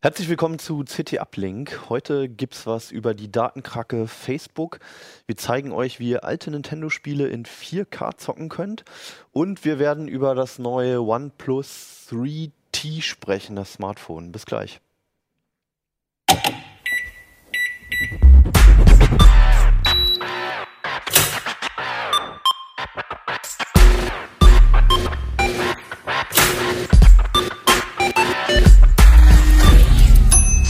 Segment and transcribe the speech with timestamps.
[0.00, 1.90] Herzlich willkommen zu CT Uplink.
[1.90, 4.78] Heute gibt's was über die Datenkrake Facebook.
[5.26, 8.84] Wir zeigen euch, wie ihr alte Nintendo-Spiele in 4K zocken könnt.
[9.32, 14.30] Und wir werden über das neue OnePlus 3T sprechen, das Smartphone.
[14.30, 14.80] Bis gleich.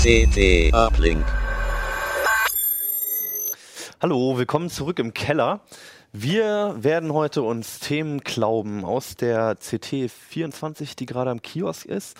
[0.09, 1.23] CT Uplink.
[4.01, 5.61] Hallo, willkommen zurück im Keller.
[6.15, 12.17] Wir werden heute uns Themen klauben aus der CT24, die gerade am Kiosk ist.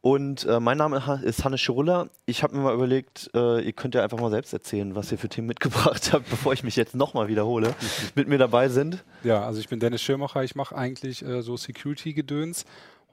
[0.00, 2.08] Und äh, mein Name ist Hannes Schirulla.
[2.24, 5.18] Ich habe mir mal überlegt, äh, ihr könnt ja einfach mal selbst erzählen, was ihr
[5.18, 7.74] für Themen mitgebracht habt, bevor ich mich jetzt nochmal wiederhole.
[8.14, 9.02] Mit mir dabei sind.
[9.24, 10.44] Ja, also ich bin Dennis Schirmacher.
[10.44, 12.64] Ich mache eigentlich äh, so Security-Gedöns.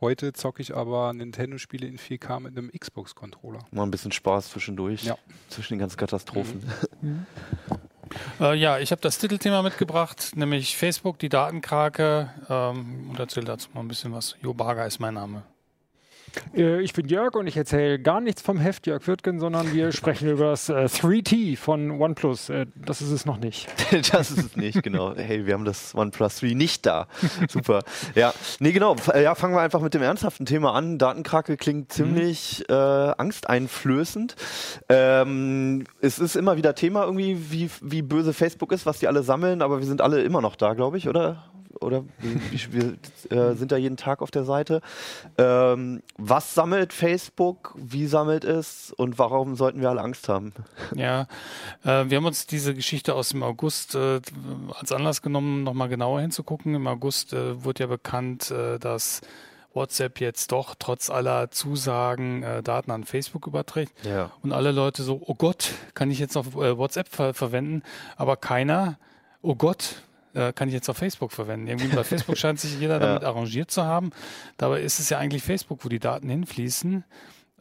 [0.02, 3.60] Heute zocke ich aber Nintendo-Spiele in 4K mit einem Xbox-Controller.
[3.72, 5.16] Mal ein bisschen Spaß zwischendurch, Ja.
[5.48, 6.64] zwischen den ganzen Katastrophen.
[8.40, 12.30] Äh, ja, ich habe das Titelthema mitgebracht, nämlich Facebook, die Datenkrake.
[12.50, 14.36] Ähm, und erzähle dazu mal ein bisschen was.
[14.42, 15.44] Jo Barger ist mein Name.
[16.56, 19.92] Äh, Ich bin Jörg und ich erzähle gar nichts vom Heft Jörg Wirtgen, sondern wir
[19.94, 22.50] sprechen über das äh, 3T von OnePlus.
[22.50, 23.68] Äh, das ist es noch nicht.
[24.12, 25.16] das ist es nicht, genau.
[25.16, 27.08] Hey, wir haben das OnePlus 3 nicht da.
[27.50, 27.84] Super.
[28.16, 28.94] Ja, nee, genau.
[28.96, 30.98] F- Ja, fangen wir einfach mit dem ernsthaften Thema an.
[30.98, 34.36] Datenkrake klingt ziemlich äh, angsteinflößend.
[34.90, 39.24] Ähm, es ist immer wieder Thema irgendwie, wie, wie böse Facebook ist, was die alle
[39.24, 41.44] sammeln, aber wir sind alle immer noch da, glaube ich, oder?
[41.80, 42.98] Oder wir,
[43.30, 44.82] wir äh, sind da jeden Tag auf der Seite.
[45.38, 47.74] Ähm, was sammelt Facebook?
[47.78, 48.92] Wie sammelt es?
[48.96, 50.54] Und warum sollten wir alle Angst haben?
[50.96, 51.28] Ja,
[51.84, 54.22] äh, wir haben uns diese Geschichte aus dem August äh,
[54.78, 56.76] als Anlass genommen, nochmal genauer hinzugucken.
[56.76, 59.22] Im August äh, wurde ja bekannt, äh, dass
[59.74, 63.94] WhatsApp jetzt doch trotz aller Zusagen äh, Daten an Facebook überträgt.
[64.06, 64.32] Ja.
[64.42, 67.84] Und alle Leute so, oh Gott, kann ich jetzt auf äh, WhatsApp ver verwenden?
[68.18, 68.98] Aber keiner,
[69.42, 70.02] oh Gott,
[70.34, 71.68] äh, kann ich jetzt auf Facebook verwenden.
[71.68, 74.12] Irgendwie bei Facebook scheint sich jeder damit arrangiert zu haben.
[74.58, 77.04] Dabei ist es ja eigentlich Facebook, wo die Daten hinfließen.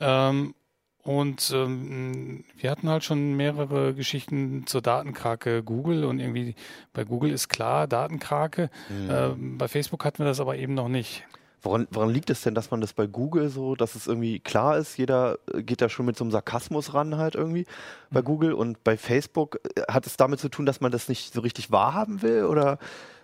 [0.00, 0.54] Ähm,
[1.02, 6.54] und ähm, wir hatten halt schon mehrere Geschichten zur Datenkrake Google und irgendwie
[6.92, 8.68] bei Google ist klar Datenkrake.
[9.10, 11.24] Ähm, bei Facebook hatten wir das aber eben noch nicht.
[11.62, 14.78] Woran, woran liegt es denn, dass man das bei Google so, dass es irgendwie klar
[14.78, 17.66] ist, jeder äh, geht da schon mit so einem Sarkasmus ran halt irgendwie
[18.10, 18.54] bei Google?
[18.54, 21.70] Und bei Facebook äh, hat es damit zu tun, dass man das nicht so richtig
[21.70, 22.44] wahrhaben will?
[22.44, 22.78] Oder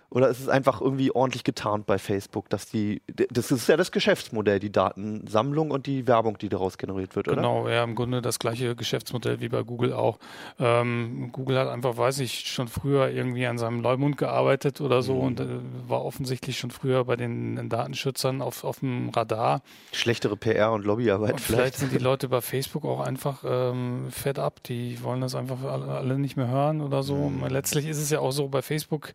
[0.09, 3.91] oder ist es einfach irgendwie ordentlich getarnt bei Facebook, dass die das ist ja das
[3.91, 7.35] Geschäftsmodell, die Datensammlung und die Werbung, die daraus generiert wird, oder?
[7.35, 10.17] Genau, ja, im Grunde das gleiche Geschäftsmodell wie bei Google auch.
[10.59, 15.19] Ähm, Google hat einfach, weiß ich, schon früher irgendwie an seinem Leumund gearbeitet oder so
[15.19, 15.45] und äh,
[15.87, 19.61] war offensichtlich schon früher bei den Datenschützern auf, auf dem Radar.
[19.91, 21.77] Schlechtere PR und Lobbyarbeit Und vielleicht vielleicht.
[21.77, 25.87] sind die Leute bei Facebook auch einfach ähm, fed up, die wollen das einfach alle,
[25.87, 27.15] alle nicht mehr hören oder so.
[27.15, 29.13] Und letztlich ist es ja auch so, bei Facebook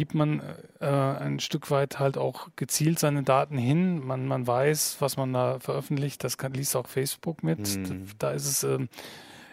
[0.00, 0.40] gibt man
[0.80, 4.02] äh, ein Stück weit halt auch gezielt seine Daten hin.
[4.02, 7.76] Man, man weiß, was man da veröffentlicht, das kann, liest auch Facebook mit.
[7.76, 8.06] Mhm.
[8.18, 8.88] Da ist es ähm,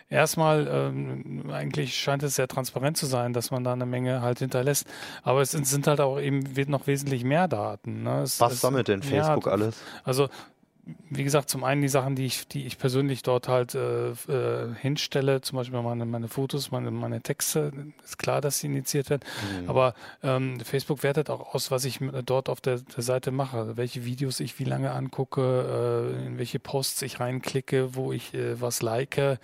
[0.09, 4.39] erstmal, ähm, eigentlich scheint es sehr transparent zu sein, dass man da eine Menge halt
[4.39, 4.87] hinterlässt.
[5.21, 8.03] Aber es sind, halt auch eben noch wesentlich mehr Daten.
[8.03, 8.21] Ne?
[8.21, 9.75] Es, Was es, sammelt denn ja, Facebook alles?
[10.05, 10.29] also
[11.09, 14.73] wie gesagt, zum einen die Sachen, die ich, die ich persönlich dort halt äh, äh,
[14.75, 17.71] hinstelle, zum Beispiel meine, meine Fotos, meine, meine Texte,
[18.03, 19.21] ist klar, dass sie indiziert werden.
[19.67, 19.93] Aber
[20.23, 24.05] ähm, Facebook wertet auch aus, was ich mit- dort auf der, der Seite mache, welche
[24.05, 28.81] Videos ich wie lange angucke, äh, in welche Posts ich reinklicke, wo ich äh, was
[28.81, 29.17] like.
[29.17, 29.37] Äh,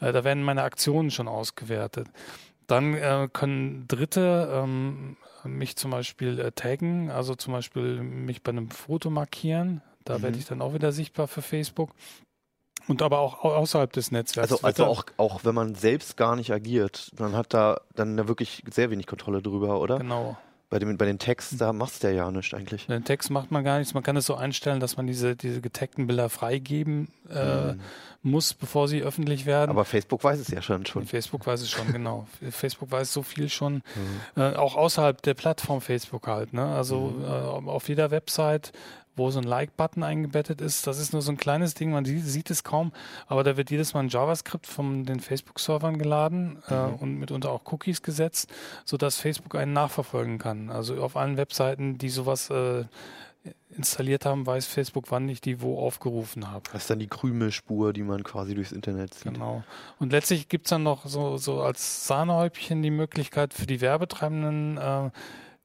[0.00, 2.08] da werden meine Aktionen schon ausgewertet.
[2.66, 8.50] Dann äh, können Dritte ähm, mich zum Beispiel äh, taggen, also zum Beispiel mich bei
[8.52, 9.82] einem Foto markieren.
[10.04, 11.90] Da werde ich dann auch wieder sichtbar für Facebook.
[12.86, 14.52] Und aber auch au- außerhalb des Netzwerks.
[14.52, 18.28] Also, also auch, auch wenn man selbst gar nicht agiert, man hat da dann ja
[18.28, 19.98] wirklich sehr wenig Kontrolle drüber, oder?
[19.98, 20.36] Genau.
[20.68, 22.86] Bei, dem, bei den Tags, da machst du ja nichts eigentlich.
[22.86, 23.94] Den Text macht man gar nichts.
[23.94, 27.80] Man kann es so einstellen, dass man diese, diese getagten Bilder freigeben äh, Mhm.
[28.22, 29.70] muss, bevor sie öffentlich werden.
[29.70, 30.84] Aber Facebook weiß es ja schon.
[30.84, 31.06] schon.
[31.06, 32.26] Facebook weiß es schon, genau.
[32.50, 34.42] Facebook weiß so viel schon, Mhm.
[34.42, 36.52] äh, auch außerhalb der Plattform Facebook halt.
[36.52, 36.64] Ne?
[36.66, 37.24] Also Mhm.
[37.24, 38.72] äh, auf jeder Website,
[39.16, 42.24] wo so ein Like-Button eingebettet ist, das ist nur so ein kleines Ding, man sieht,
[42.24, 42.92] sieht es kaum,
[43.26, 46.94] aber da wird jedes Mal ein JavaScript von den Facebook-Servern geladen äh, Mhm.
[46.96, 48.50] und mitunter auch Cookies gesetzt,
[48.84, 50.70] sodass Facebook einen nachverfolgen kann.
[50.70, 52.84] Also auf allen Webseiten, die sowas äh,
[53.76, 56.62] installiert haben, weiß Facebook, wann ich die wo aufgerufen habe.
[56.72, 59.34] Das ist dann die Krümelspur, die man quasi durchs Internet sieht.
[59.34, 59.62] Genau.
[59.98, 65.10] Und letztlich gibt's dann noch so, so als Sahnehäubchen die Möglichkeit für die Werbetreibenden, äh,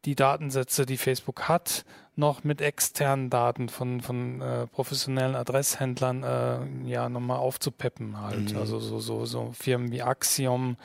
[0.06, 1.86] die Datensätze, die Facebook hat,
[2.16, 8.54] noch mit externen Daten von, von äh, professionellen Adresshändlern äh, ja nochmal aufzupeppen halt.
[8.54, 8.58] Mhm.
[8.58, 10.78] Also so, so, so Firmen wie Axiom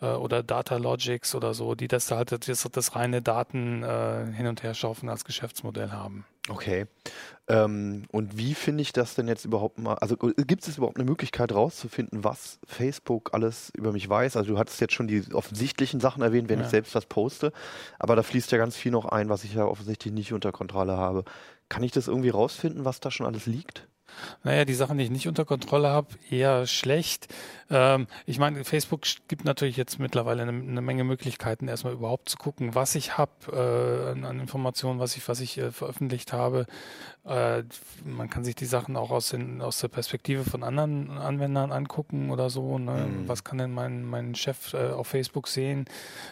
[0.00, 4.46] äh, oder Datalogics oder so, die das da halt das, das reine Daten äh, hin
[4.46, 6.26] und her schaufeln als Geschäftsmodell haben.
[6.48, 6.86] Okay.
[7.48, 9.94] Ähm, und wie finde ich das denn jetzt überhaupt mal?
[9.94, 14.36] Also äh, gibt es überhaupt eine Möglichkeit rauszufinden, was Facebook alles über mich weiß?
[14.36, 16.64] Also du hattest jetzt schon die offensichtlichen Sachen erwähnt, wenn Ja.
[16.64, 17.52] ich selbst was poste,
[18.00, 20.96] aber da fließt ja ganz viel noch ein, was ich ja offensichtlich nicht unter Kontrolle
[20.96, 21.24] habe.
[21.68, 23.86] Kann ich das irgendwie rausfinden, was da schon alles liegt?
[24.44, 27.28] Naja, die Sachen, die ich nicht unter Kontrolle habe, eher schlecht.
[27.70, 32.36] Ähm, ich meine, Facebook gibt natürlich jetzt mittlerweile eine, eine Menge Möglichkeiten, erstmal überhaupt zu
[32.36, 36.66] gucken, was ich habe äh, an, an Informationen, was ich, was ich äh, veröffentlicht habe.
[37.24, 37.64] Äh,
[38.04, 42.30] man kann sich die Sachen auch aus, den, aus der Perspektive von anderen Anwendern angucken
[42.30, 42.78] oder so.
[42.78, 43.08] Ne?
[43.08, 43.28] Mhm.
[43.28, 45.86] Was kann denn mein, mein Chef äh, auf Facebook sehen?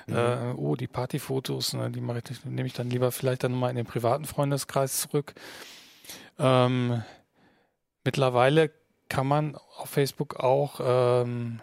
[0.07, 3.71] Äh, oh, die Partyfotos, ne, die mache ich, nehme ich dann lieber vielleicht dann mal
[3.71, 5.35] in den privaten Freundeskreis zurück.
[6.39, 7.03] Ähm,
[8.05, 8.71] mittlerweile
[9.09, 11.61] kann man auf Facebook auch ähm,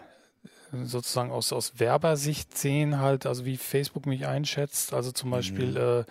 [0.84, 4.94] sozusagen aus, aus Werbersicht sehen, halt, also wie Facebook mich einschätzt.
[4.94, 6.04] Also zum Beispiel, äh,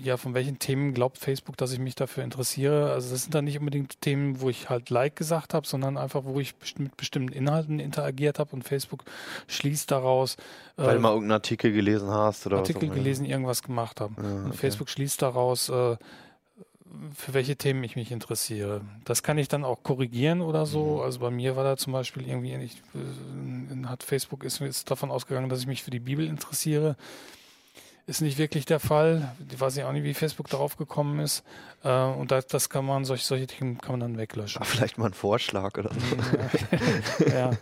[0.00, 2.92] ja, von welchen Themen glaubt Facebook, dass ich mich dafür interessiere?
[2.92, 6.24] Also das sind dann nicht unbedingt Themen, wo ich halt Like gesagt habe, sondern einfach,
[6.24, 9.04] wo ich best mit bestimmten Inhalten interagiert habe und Facebook
[9.48, 10.36] schließt daraus,
[10.76, 14.14] Weil äh, du mal irgendeinen Artikel gelesen hast oder Artikel gelesen, irgendwas gemacht habe.
[14.22, 14.56] Ja, Und okay.
[14.56, 15.96] Facebook schließt daraus, äh,
[17.14, 18.80] für welche Themen ich mich interessiere.
[19.04, 20.96] Das kann ich dann auch korrigieren oder so.
[20.96, 21.00] Mhm.
[21.00, 25.10] Also bei mir war da zum Beispiel irgendwie, ich, äh, hat Facebook ist, ist davon
[25.10, 26.96] ausgegangen, dass ich mich für die Bibel interessiere.
[28.06, 29.32] Ist nicht wirklich der Fall.
[29.50, 31.42] Ich weiß ich auch nicht, wie Facebook darauf gekommen ist.
[31.82, 34.60] Äh, und das, das kann man, solche, solche Themen kann man dann weglöschen.
[34.60, 37.24] Ah, vielleicht mal ein Vorschlag oder so.
[37.30, 37.50] ja.
[37.50, 37.56] Genau.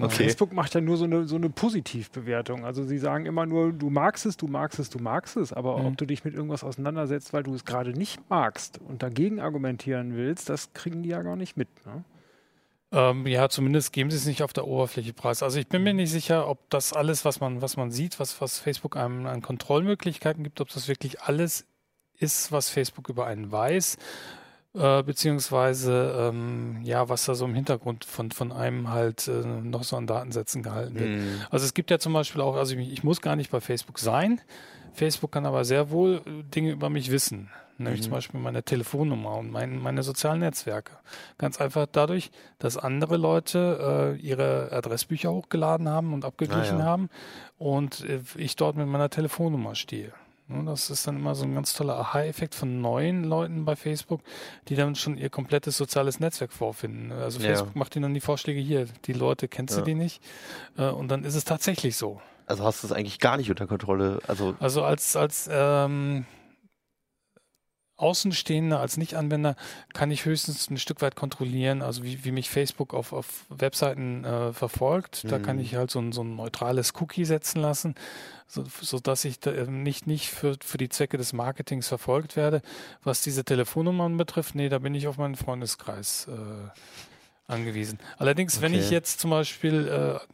[0.00, 0.14] Okay.
[0.14, 2.64] Facebook macht ja nur so eine, so eine Positivbewertung.
[2.64, 5.78] Also sie sagen immer nur, du magst es, du magst es, du magst es, aber
[5.78, 5.86] Mhm.
[5.86, 10.14] ob du dich mit irgendwas auseinandersetzt, weil du es gerade nicht magst und dagegen argumentieren
[10.14, 11.68] willst, das kriegen die ja gar nicht mit.
[11.86, 12.04] Ne?
[12.90, 15.42] Ähm, ja, zumindest geben sie es nicht auf der Oberfläche preis.
[15.42, 18.40] Also ich bin mir nicht sicher, ob das alles, was man, was man sieht, was,
[18.40, 21.66] was Facebook einem an Kontrollmöglichkeiten gibt, ob das wirklich alles
[22.16, 23.98] ist, was Facebook über einen weiß,
[24.78, 29.84] äh, beziehungsweise ähm, ja, was da so im Hintergrund von, von einem halt äh, noch
[29.84, 31.08] so an Datensätzen gehalten wird.
[31.10, 31.40] Mhm.
[31.50, 33.98] Also es gibt ja zum Beispiel auch, also ich, ich muss gar nicht bei Facebook
[33.98, 34.40] sein.
[34.94, 37.50] Facebook kann aber sehr wohl äh, Dinge über mich wissen.
[37.80, 38.04] Nämlich Mhm.
[38.04, 40.94] zum Beispiel meine Telefonnummer und mein, meine sozialen Netzwerke.
[41.38, 46.84] Ganz einfach dadurch, dass andere Leute äh, ihre Adressbücher hochgeladen haben und abgeglichen Ah, ja.
[46.86, 47.08] haben
[47.56, 50.12] und äh, ich dort mit meiner Telefonnummer stehe.
[50.48, 54.22] Ne, Das ist dann immer so ein ganz toller Aha-Effekt von neuen Leuten bei Facebook,
[54.68, 57.12] die dann schon ihr komplettes soziales Netzwerk vorfinden.
[57.12, 57.48] Also Ja.
[57.54, 59.80] Facebook macht ihnen dann die Vorschläge hier, die Leute kennst Ja.
[59.80, 60.22] du die nicht?
[60.76, 62.20] Äh, Und dann ist es tatsächlich so.
[62.46, 64.20] Also hast du es eigentlich gar nicht unter Kontrolle.
[64.26, 66.24] Also Also als, als ähm,
[67.98, 69.54] Außenstehender, als Nicht-Anwender
[69.92, 74.24] kann ich höchstens ein Stück weit kontrollieren, also wie, wie mich Facebook auf, auf Webseiten
[74.24, 75.30] äh, verfolgt.
[75.30, 75.42] Da Mhm.
[75.42, 77.94] kann ich halt so ein, so ein neutrales Cookie setzen lassen,
[78.46, 82.36] so, so dass ich da ähm, nicht, nicht für, für die Zwecke des Marketings verfolgt
[82.36, 82.62] werde.
[83.04, 86.70] Was diese Telefonnummern betrifft, nee, da bin ich auf meinen Freundeskreis äh,
[87.48, 87.98] angewiesen.
[88.18, 88.80] Allerdings, wenn Okay.
[88.82, 89.88] ich jetzt zum Beispiel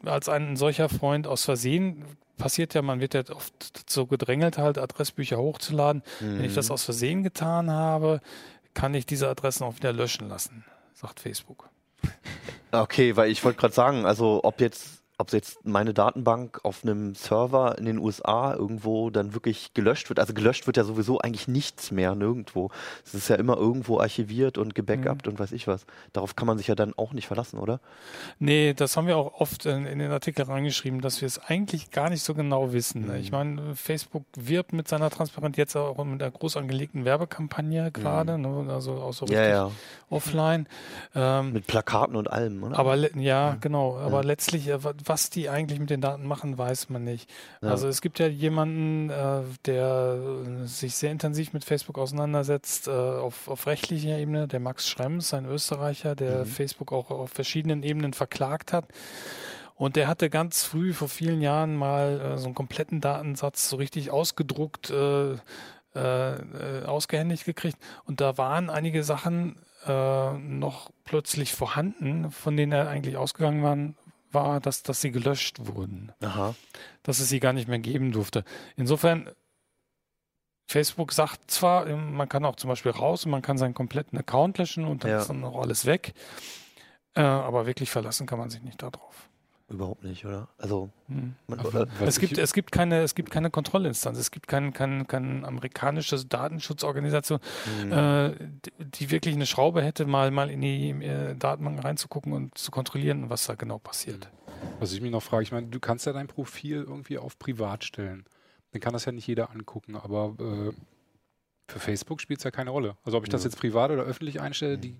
[0.05, 2.05] äh, als ein solcher Freund aus Versehen
[2.37, 6.03] passiert ja, man wird ja oft so gedrängelt, halt Adressbücher hochzuladen.
[6.19, 6.73] Wenn ich das Mhm.
[6.75, 8.21] aus Versehen getan habe,
[8.75, 11.71] kann ich diese Adressen auch wieder löschen lassen, sagt Facebook.
[12.73, 17.15] Okay, weil ich wollte gerade sagen, also ob jetzt, ob jetzt meine Datenbank auf einem
[17.15, 20.19] Server in den USA irgendwo dann wirklich gelöscht wird.
[20.19, 22.71] Also gelöscht wird ja sowieso eigentlich nichts mehr, nirgendwo.
[23.05, 25.87] Es ist ja immer irgendwo archiviert und gebackupt und weiß ich was.
[26.13, 27.81] Darauf kann man sich ja dann auch nicht verlassen, oder?
[28.39, 31.91] Nee, das haben wir auch oft in, in den Artikel reingeschrieben, dass wir es eigentlich
[31.91, 33.07] gar nicht so genau wissen.
[33.07, 33.19] ne?
[33.19, 38.37] Ich meine, Facebook wirbt mit seiner Transparenz jetzt auch mit der groß angelegten Werbekampagne gerade,
[38.39, 38.67] ne?
[38.73, 39.71] also auch so Ja, richtig ja.
[40.11, 40.67] offline.
[41.15, 42.79] Ähm, Mit Plakaten und allem, oder?
[42.79, 43.97] Aber ja, genau.
[43.99, 47.31] Aber letztlich, äh, was die eigentlich mit den Daten machen, weiß man nicht.
[47.63, 47.71] Ja.
[47.71, 50.19] Also es gibt ja jemanden, äh, der
[50.65, 55.47] sich sehr intensiv mit Facebook auseinandersetzt, äh, auf, auf rechtlicher Ebene, der Max Schrems, ein
[55.47, 56.47] Österreicher, der Mhm.
[56.47, 58.87] Facebook auch auf verschiedenen Ebenen verklagt hat.
[59.77, 63.77] Und der hatte ganz früh, vor vielen Jahren, mal äh, so einen kompletten Datensatz so
[63.77, 65.39] richtig ausgedruckt, äh, äh,
[65.97, 67.79] äh, ausgehändigt gekriegt.
[68.05, 69.57] Und da waren einige Sachen
[69.87, 73.97] äh, noch plötzlich vorhanden, von denen er eigentlich ausgegangen waren,
[74.35, 76.55] war, dass, dass sie gelöscht wurden, Aha.
[77.03, 78.45] dass es sie gar nicht mehr geben durfte.
[78.77, 79.31] Insofern,
[80.67, 84.19] Facebook sagt zwar, ähm, man kann auch zum Beispiel raus und man kann seinen kompletten
[84.19, 85.19] Account löschen und dann Ja.
[85.21, 86.15] ist dann auch alles weg.
[87.15, 89.29] Äh, aber wirklich verlassen kann man sich nicht darauf.
[89.69, 90.49] Überhaupt nicht, oder?
[90.59, 91.35] Also, Hm.
[91.47, 94.19] man, oder, Es gibt, es gibt keine, es gibt keine Kontrollinstanz.
[94.19, 97.93] Es gibt kein, kein, kein amerikanisches Datenschutzorganisation, Hm.
[97.93, 102.59] äh, die, die wirklich eine Schraube hätte, mal, mal in die äh, Datenbank reinzugucken und
[102.59, 104.29] zu kontrollieren, was da genau passiert.
[104.81, 107.85] Was ich mich noch frage, ich meine, du kannst ja dein Profil irgendwie auf privat
[107.85, 108.25] stellen.
[108.73, 110.73] Dann kann das ja nicht jeder angucken, aber äh,
[111.69, 112.97] für Facebook spielt es ja keine Rolle.
[113.05, 113.49] Also ob ich das Ja.
[113.51, 114.97] jetzt privat oder öffentlich einstelle, die f-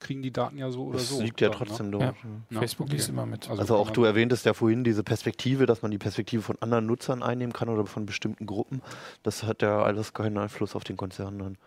[0.00, 1.20] kriegen die Daten ja so oder das so.
[1.20, 1.54] liegt ja ne?
[1.56, 2.14] trotzdem dort.
[2.50, 2.58] Ja.
[2.60, 2.96] Facebook okay.
[2.96, 3.48] liest immer mit.
[3.50, 6.86] Also kann auch du erwähntest ja vorhin diese Perspektive, dass man die Perspektive von anderen
[6.86, 8.82] Nutzern einnehmen kann oder von bestimmten Gruppen.
[9.22, 11.58] Das hat ja alles keinen Einfluss auf den Konzern dann.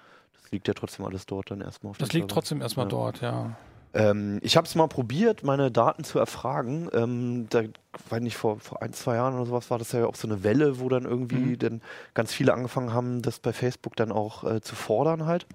[0.42, 2.28] Das liegt ja trotzdem alles dort dann erstmal auf Das liegt Servern.
[2.30, 2.90] trotzdem erstmal Ja.
[2.90, 3.56] dort, ja.
[3.94, 6.90] Ähm, ich habe es mal probiert, meine Daten zu erfragen.
[6.94, 7.64] Ähm, da,
[8.10, 10.44] weiß nicht, vor, vor ein, zwei Jahren oder sowas war das ja auch so eine
[10.44, 11.60] Welle, wo dann irgendwie Mhm.
[11.60, 11.82] dann
[12.14, 15.48] ganz viele angefangen haben, das bei Facebook dann auch äh, zu fordern halt.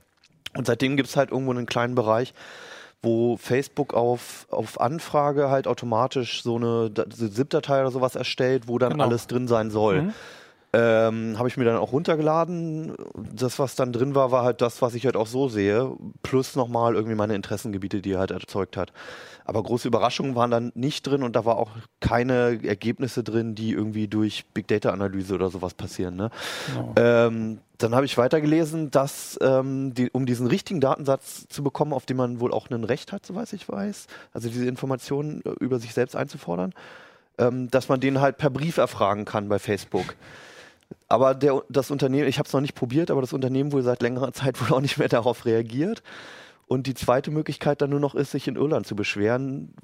[0.56, 2.34] Und seitdem gibt es halt irgendwo einen kleinen Bereich,
[3.02, 8.92] wo Facebook auf, auf Anfrage halt automatisch so eine ZIP-Datei oder sowas erstellt, wo dann
[8.92, 9.04] Genau.
[9.04, 10.02] alles drin sein soll.
[10.02, 10.14] Mhm.
[10.74, 12.94] Ähm, habe ich mir dann auch runtergeladen.
[13.34, 15.92] Das, was dann drin war, war halt das, was ich halt auch so sehe.
[16.22, 18.90] Plus nochmal irgendwie meine Interessengebiete, die er halt erzeugt hat.
[19.44, 21.70] Aber große Überraschungen waren dann nicht drin und da war auch
[22.00, 26.16] keine Ergebnisse drin, die irgendwie durch Big Data Analyse oder sowas passieren.
[26.16, 26.30] Ne?
[26.74, 26.94] Genau.
[26.96, 32.06] Ähm, dann habe ich weitergelesen, dass ähm, die, um diesen richtigen Datensatz zu bekommen, auf
[32.06, 35.78] den man wohl auch ein Recht hat, soweit ich weiß, also diese Informationen äh, über
[35.78, 36.72] sich selbst einzufordern,
[37.38, 40.14] ähm, dass man den halt per Brief erfragen kann bei Facebook.
[41.08, 44.02] Aber der, das Unternehmen, ich habe es noch nicht probiert, aber das Unternehmen wohl seit
[44.02, 46.02] längerer Zeit wohl auch nicht mehr darauf reagiert.
[46.72, 49.74] Und die zweite Möglichkeit dann nur noch ist, sich in Irland zu beschweren,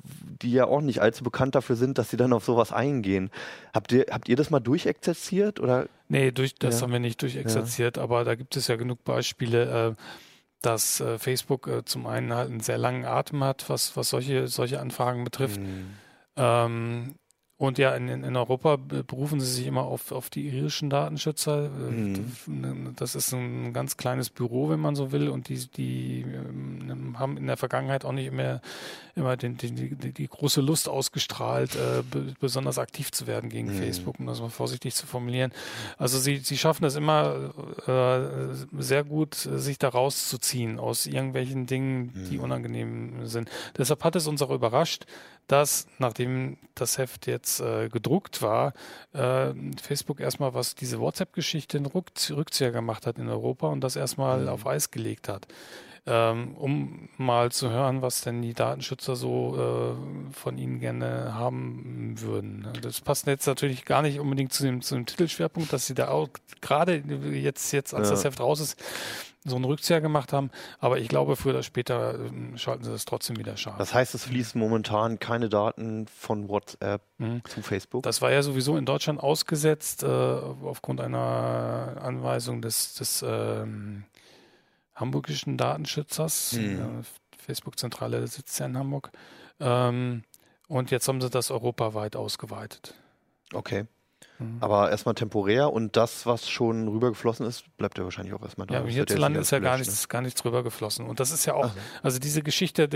[0.41, 3.31] die ja auch nicht allzu bekannt dafür sind, dass sie dann auf sowas eingehen.
[3.75, 6.83] Habt ihr, habt ihr das mal durchexerziert oder Nee, durch, das Ja.
[6.87, 10.03] haben wir nicht durchexerziert, aber da gibt es ja genug Beispiele, äh,
[10.63, 14.49] dass äh, Facebook äh, zum einen halt einen sehr langen Atem hat, was, was solche,
[14.49, 15.61] solche Anfragen betrifft.
[16.37, 17.17] Ähm,
[17.59, 21.65] und ja, in, in Europa be- berufen sie sich immer auf, auf die irischen Datenschützer.
[21.67, 21.69] Äh,
[22.49, 22.95] Mhm.
[22.97, 27.37] Das ist ein ganz kleines Büro, wenn man so will, und die, die ähm, haben
[27.37, 28.61] in der Vergangenheit auch nicht immer,
[29.17, 33.69] immer den, die, die, die große Lust ausgestrahlt, äh, be, besonders aktiv zu werden gegen
[33.69, 33.73] Mhm.
[33.73, 35.53] Facebook, um das mal vorsichtig zu formulieren.
[35.99, 37.53] Also sie, sie schaffen es immer
[37.87, 42.45] äh, sehr gut, sich da rauszuziehen aus irgendwelchen Dingen, die Mhm.
[42.45, 43.51] unangenehm sind.
[43.77, 45.07] Deshalb hat es uns auch überrascht,
[45.49, 48.73] dass nachdem das Heft jetzt äh, gedruckt war,
[49.13, 49.53] äh,
[49.83, 54.43] Facebook erstmal was diese WhatsApp-Geschichte einen Rückz Rückzieher gemacht hat in Europa und das erstmal
[54.43, 54.49] Mhm.
[54.49, 55.49] auf Eis gelegt hat.
[56.11, 62.15] Ähm, um mal zu hören, was denn die Datenschützer so äh, von ihnen gerne haben
[62.19, 62.67] würden.
[62.81, 66.09] Das passt jetzt natürlich gar nicht unbedingt zu dem, zu dem Titelschwerpunkt, dass sie da
[66.09, 66.29] auch
[66.63, 67.03] gerade
[67.33, 68.15] jetzt, jetzt als Ja.
[68.15, 68.83] das Heft raus ist,
[69.49, 70.51] so einen Rückzieher gemacht haben.
[70.79, 73.77] Aber ich glaube, früher oder später ähm, schalten sie das trotzdem wieder scharf.
[73.79, 77.43] Das heißt, es fließen momentan keine Daten von WhatsApp Mhm.
[77.45, 78.03] zu Facebook.
[78.05, 84.05] Das war ja sowieso in Deutschland ausgesetzt äh, aufgrund einer Anweisung des, des ähm,
[84.95, 86.53] hamburgischen Datenschützers.
[86.55, 87.03] Mhm.
[87.45, 89.11] Facebook-Zentrale sitzt ja in Hamburg.
[89.61, 90.23] Ähm,
[90.69, 92.95] und jetzt haben sie das europaweit ausgeweitet.
[93.55, 93.87] okay.
[94.39, 94.59] Mhm.
[94.61, 98.75] Aber erstmal temporär und das, was schon rübergeflossen ist, bleibt ja wahrscheinlich auch erstmal da.
[98.75, 101.07] Ja, hierzulande ist ja gar nichts, gar nichts drüber geflossen.
[101.07, 101.81] Und das ist ja auch, Ach so.
[102.03, 102.89] also diese Geschichte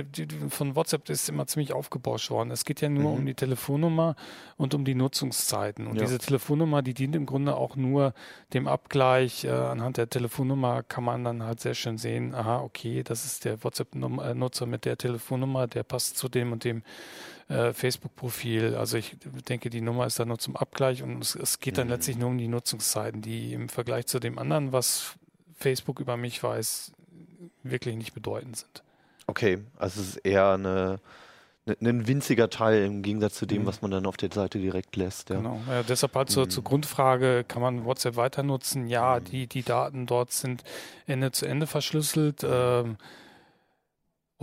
[0.49, 2.51] von WhatsApp ist immer ziemlich aufgebauscht worden.
[2.51, 3.19] Es geht ja nur Mhm.
[3.19, 4.15] um die Telefonnummer
[4.57, 5.87] und um die Nutzungszeiten.
[5.87, 6.03] Und Ja.
[6.03, 8.15] diese Telefonnummer, die dient im Grunde auch nur
[8.53, 9.45] dem Abgleich.
[9.45, 13.45] Äh, anhand der Telefonnummer kann man dann halt sehr schön sehen, aha, okay, das ist
[13.45, 16.83] der WhatsApp-Nutzer mit der Telefonnummer, der passt zu dem und dem
[17.49, 18.75] äh, Facebook-Profil.
[18.77, 19.17] Also ich
[19.49, 21.93] denke, die Nummer ist da nur zum Abgleich und es, es geht dann Mhm.
[21.93, 25.15] letztlich nur um die Nutzungszeiten, die im Vergleich zu dem anderen, was
[25.57, 26.93] Facebook über mich weiß,
[27.63, 28.83] wirklich nicht bedeutend sind.
[29.27, 30.99] Okay, also es ist eher eine,
[31.65, 33.67] ne, ein winziger Teil im Gegensatz zu dem, Mhm.
[33.67, 35.31] was man dann auf der Seite direkt lässt.
[35.31, 35.37] Ja.
[35.37, 35.61] Genau.
[35.69, 36.51] Ja, deshalb halt zur, Mhm.
[36.51, 38.89] zur Grundfrage, kann man WhatsApp weiter nutzen?
[38.89, 39.25] Ja, Mhm.
[39.27, 40.65] die, die Daten dort sind
[41.07, 42.45] Ende zu Ende verschlüsselt.
[42.45, 42.97] Ähm,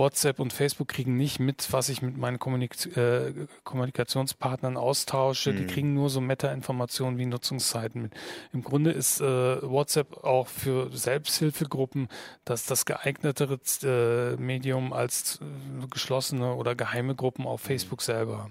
[0.00, 3.32] WhatsApp und Facebook kriegen nicht mit, was ich mit meinen Kommunik äh,
[3.64, 5.52] Kommunikationspartnern austausche.
[5.54, 5.66] Die Mhm.
[5.68, 8.12] kriegen nur so Meta-Informationen wie Nutzungszeiten mit.
[8.52, 9.24] Im Grunde ist äh,
[9.62, 12.08] WhatsApp auch für Selbsthilfegruppen
[12.44, 18.50] das, das geeignetere äh, Medium als äh, geschlossene oder geheime Gruppen auf Facebook selber.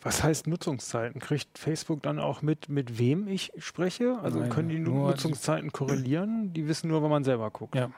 [0.00, 1.20] Was heißt Nutzungszeiten?
[1.20, 4.18] Kriegt Facebook dann auch mit, mit wem ich spreche?
[4.22, 6.52] Also Nein, können die nur- Nutzungszeiten korrelieren?
[6.52, 7.74] Die wissen nur, wenn man selber guckt.
[7.74, 7.90] Ja.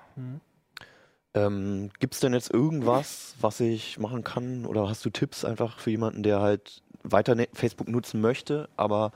[1.35, 4.67] Ähm, Gibt es denn jetzt irgendwas, was ich machen kann?
[4.67, 9.13] Oder hast du Tipps einfach für jemanden, der halt weiter ne Facebook nutzen möchte, aber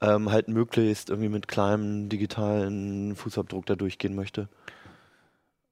[0.00, 4.48] ähm, halt möglichst irgendwie mit kleinem digitalen Fußabdruck da durchgehen möchte?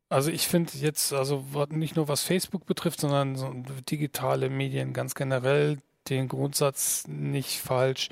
[0.08, 3.52] Also ich finde jetzt, also nicht nur was Facebook betrifft, sondern so
[3.88, 8.08] digitale Medien ganz generell den Grundsatz nicht falsch,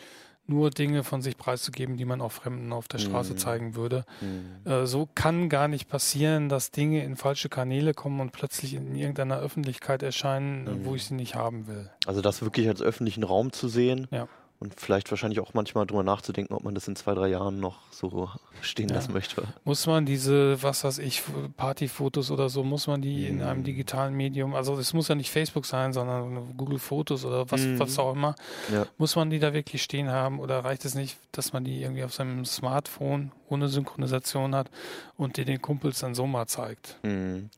[0.48, 3.36] nur Dinge von sich preiszugeben, die man auch Fremden auf der Straße Mhm.
[3.38, 4.04] zeigen würde.
[4.20, 4.70] Hm.
[4.72, 8.94] Äh, so kann gar nicht passieren, dass Dinge in falsche Kanäle kommen und plötzlich in
[8.94, 10.96] irgendeiner Öffentlichkeit erscheinen, äh, wo Mhm.
[10.96, 11.90] ich sie nicht haben will.
[12.06, 14.26] Also das wirklich als öffentlichen Raum zu sehen Ja.
[14.60, 17.76] Und vielleicht wahrscheinlich auch manchmal drüber nachzudenken, ob man das in zwei, drei Jahren noch
[17.92, 18.28] so
[18.60, 18.96] stehen Ja.
[18.96, 19.44] lassen möchte.
[19.64, 21.22] Muss man diese, was weiß ich,
[21.56, 23.42] Partyfotos oder so, muss man die in Mhm.
[23.42, 27.60] einem digitalen Medium, also es muss ja nicht Facebook sein, sondern Google Fotos oder was,
[27.66, 27.78] Mhm.
[27.78, 28.34] was auch immer,
[28.72, 28.86] Ja.
[28.96, 32.02] muss man die da wirklich stehen haben oder reicht es nicht, dass man die irgendwie
[32.04, 34.70] auf seinem Smartphone ohne Synchronisation hat
[35.16, 36.98] und die den Kumpels dann so mal zeigt?
[37.02, 37.50] Hm.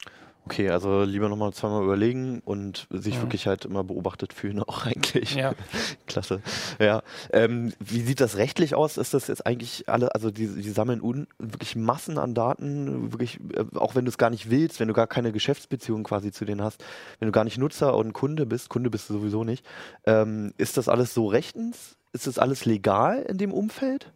[0.46, 3.20] Okay, also lieber nochmal zweimal überlegen und sich Ja.
[3.22, 5.34] wirklich halt immer beobachtet fühlen auch eigentlich.
[5.34, 5.52] Ja,
[6.06, 6.40] Klasse.
[6.80, 7.02] Ja.
[7.32, 8.96] Ähm, wie sieht das rechtlich aus?
[8.96, 13.38] Ist das jetzt eigentlich alle, also die, die sammeln un, wirklich Massen an Daten, wirklich,
[13.54, 16.44] äh, auch wenn du es gar nicht willst, wenn du gar keine Geschäftsbeziehung quasi zu
[16.44, 16.82] denen hast,
[17.20, 19.64] wenn du gar nicht Nutzer und Kunde bist, Kunde bist du sowieso nicht,
[20.04, 21.96] ähm, ist das alles so rechtens?
[22.12, 24.12] Ist das alles legal in dem Umfeld?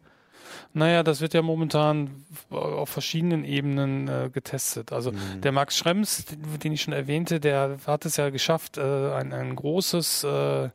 [0.73, 2.09] Naja, das wird ja momentan
[2.49, 4.91] auf verschiedenen Ebenen äh, getestet.
[4.91, 5.41] Also Mhm.
[5.41, 8.81] Der Max Schrems, den- den ich schon erwähnte, der hat es ja geschafft, äh,
[9.13, 10.69] ein, ein großes, äh,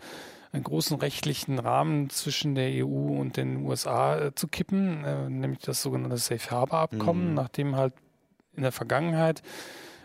[0.52, 5.60] einen großen rechtlichen Rahmen zwischen der EU und den USA äh, zu kippen, äh, nämlich
[5.60, 7.34] das sogenannte Safe Harbor Abkommen, Mhm.
[7.34, 7.92] nachdem halt
[8.56, 9.42] in der Vergangenheit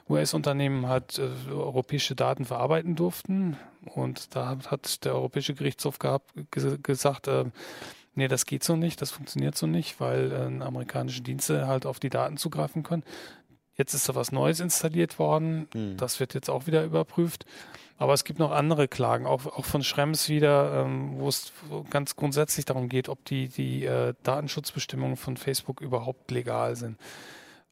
[0.07, 3.57] US-Unternehmen halt äh, europäische Daten verarbeiten durften.
[3.95, 7.45] Und da hat der Europäische Gerichtshof gehabt, ges gesagt, äh,
[8.15, 11.99] nee, das geht so nicht, das funktioniert so nicht, weil äh, amerikanische Dienste halt auf
[11.99, 13.03] die Daten zugreifen können.
[13.77, 15.67] Jetzt ist da was Neues installiert worden.
[15.73, 15.97] Hm.
[15.97, 17.45] Das wird jetzt auch wieder überprüft.
[17.97, 21.53] Aber es gibt noch andere Klagen, auch, auch von Schrems wieder, ähm, wo es
[21.89, 26.97] ganz grundsätzlich darum geht, ob die, die äh, Datenschutzbestimmungen von Facebook überhaupt legal sind.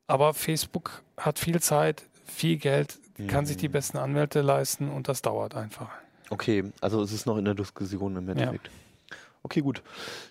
[0.08, 3.74] Aber Facebook hat viel Zeit, viel Geld, kann sich die Mhm.
[3.74, 5.90] besten Anwälte leisten und das dauert einfach.
[6.30, 8.70] Okay, also es ist noch in der Diskussion im Endeffekt.
[9.44, 9.84] Okay, gut.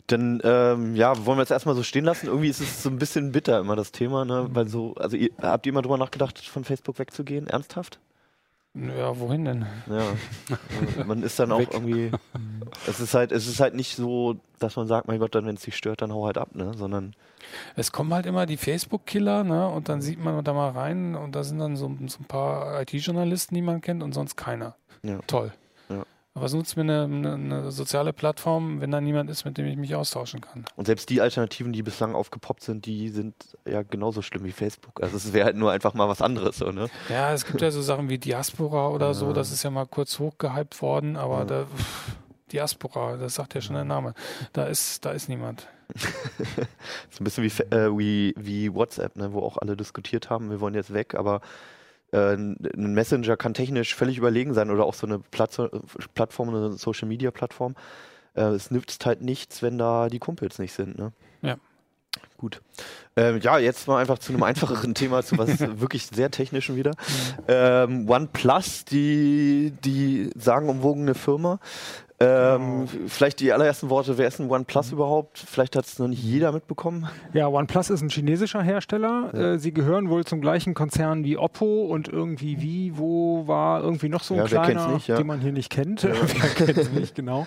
[0.07, 2.27] Dann ähm, ja, wollen wir jetzt erstmal so stehen lassen.
[2.27, 4.49] Irgendwie ist es so ein bisschen bitter immer das Thema, ne?
[4.51, 7.47] Weil so, also ihr, habt ihr immer drüber nachgedacht, von Facebook wegzugehen?
[7.47, 7.99] Ernsthaft?
[8.75, 9.67] Ja, wohin denn?
[9.89, 10.03] Ja.
[10.97, 11.69] Also man ist dann auch Weg.
[11.73, 12.11] irgendwie.
[12.87, 15.57] Es ist halt, es ist halt nicht so, dass man sagt, mein Gott, dann wenn
[15.57, 16.73] es dich stört, dann hau halt ab, ne?
[16.75, 17.15] Sondern
[17.77, 19.69] Es kommen halt immer die Facebook-Killer, ne?
[19.69, 22.81] Und dann sieht man da mal rein und da sind dann so, so ein paar
[22.81, 24.75] IT-Journalisten, die man kennt und sonst keiner.
[25.03, 25.19] Ja.
[25.27, 25.53] Toll.
[26.35, 29.67] Aber was nutzt mir eine, eine, eine soziale Plattform, wenn da niemand ist, mit dem
[29.67, 30.65] ich mich austauschen kann?
[30.77, 33.35] und selbst die Alternativen, die bislang aufgepoppt sind, die sind
[33.67, 35.03] ja genauso schlimm wie Facebook.
[35.03, 36.89] Also es wäre halt nur einfach mal was anderes, so, ne?
[37.11, 39.33] Ja, es gibt ja so Sachen wie Diaspora oder so, Ja.
[39.35, 41.45] das ist ja mal kurz hochgehypt worden, aber Ja.
[41.45, 42.13] da, pff,
[42.51, 44.15] Diaspora, das sagt ja schon der Name.
[44.55, 45.67] Da ist, da ist niemand.
[47.11, 50.61] So ein bisschen wie, äh, wie, wie WhatsApp, ne, wo auch alle diskutiert haben, wir
[50.61, 51.43] wollen jetzt weg, aber
[52.13, 55.61] äh, ein Messenger kann technisch völlig überlegen sein oder auch so eine Platz
[56.15, 57.75] Plattform, eine Social Media Plattform.
[58.35, 61.13] Äh, es nützt halt nichts, wenn da die Kumpels nicht sind, ne?
[61.43, 61.57] Ja.
[62.37, 62.61] Gut.
[63.17, 66.93] Ähm, ja, jetzt mal einfach zu einem einfacheren Thema, zu was wirklich sehr technischen wieder.
[67.49, 71.59] Ähm, OnePlus, die, die sagenumwogene Firma.
[72.23, 75.39] Ähm, Vielleicht die allerersten Worte, wer ist ein OnePlus überhaupt?
[75.39, 77.09] Vielleicht hat es noch nicht jeder mitbekommen.
[77.33, 79.31] Ja, OnePlus ist ein chinesischer Hersteller.
[79.33, 79.53] Ja.
[79.55, 84.09] Äh, sie gehören wohl zum gleichen Konzern wie Oppo und irgendwie wie, wo war irgendwie
[84.09, 85.17] noch so ein Ja, wer kennt's kleiner, nicht, ja.
[85.17, 86.03] den man hier nicht kennt.
[86.05, 86.15] wer
[86.67, 87.47] kennt es nicht, genau.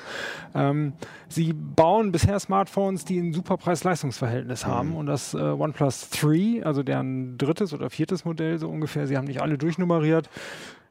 [0.53, 0.93] Ähm,
[1.27, 4.95] sie bauen bisher Smartphones, die ein super Preis-Leistungs-Verhältnis haben Mhm.
[4.97, 9.25] und das äh, OnePlus 3, also deren drittes oder viertes Modell so ungefähr, sie haben
[9.25, 10.29] nicht alle durchnummeriert,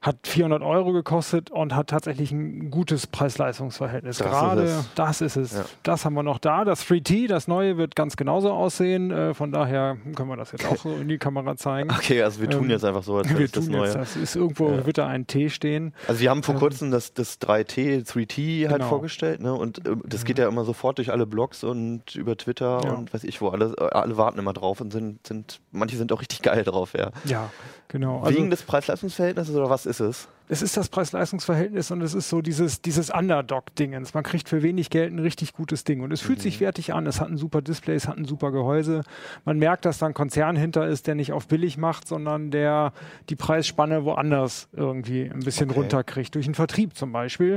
[0.05, 4.19] hat 400 Euro gekostet und hat tatsächlich ein gutes Preis-Leistungs-Verhältnis.
[4.19, 4.89] Das ist Gerade es.
[4.95, 5.53] das ist es.
[5.55, 5.65] Ja.
[5.83, 6.65] Das haben wir noch da.
[6.67, 9.11] Das 3T, das neue, wird ganz genauso aussehen.
[9.11, 11.89] Äh, von daher können wir das jetzt auch so in die Kamera zeigen.
[12.05, 13.85] Okay, also wir tun Ähm, jetzt einfach so, als wäre Wir das Neue.
[13.87, 14.85] jetzt, das ist irgendwo, Ja.
[14.85, 15.95] wird da ein T stehen.
[16.07, 18.89] Also wir haben vor Ähm, kurzem das, das 3T, 3T halt Genau.
[18.91, 19.55] vorgestellt, ne?
[19.55, 22.93] Und äh, das geht ja immer sofort durch alle Blogs und über Twitter Ja.
[22.93, 23.49] und weiß ich wo.
[23.49, 26.93] Alle, äh, alle warten immer drauf und sind, sind, manche sind auch richtig geil drauf,
[26.95, 27.11] ja.
[27.25, 27.49] Ja,
[27.89, 28.21] genau.
[28.21, 30.29] Also, Wegen des Preis-Leistungs-Verhältnisses oder was ist es?
[30.47, 34.13] Es ist das Preis-Leistungs-Verhältnis und es ist so dieses, dieses Underdog-Dingens.
[34.13, 37.07] Man kriegt für wenig Geld ein richtig gutes Ding und es fühlt sich wertig an.
[37.07, 39.05] Es hat ein super Display, es hat ein super Gehäuse.
[39.47, 42.93] Man merkt, dass da ein Konzern hinter ist, der nicht auf billig macht, sondern der
[43.31, 45.79] die Preisspanne woanders irgendwie ein bisschen Okay.
[45.81, 46.35] runterkriegt.
[46.35, 47.55] Durch den Vertrieb zum Beispiel.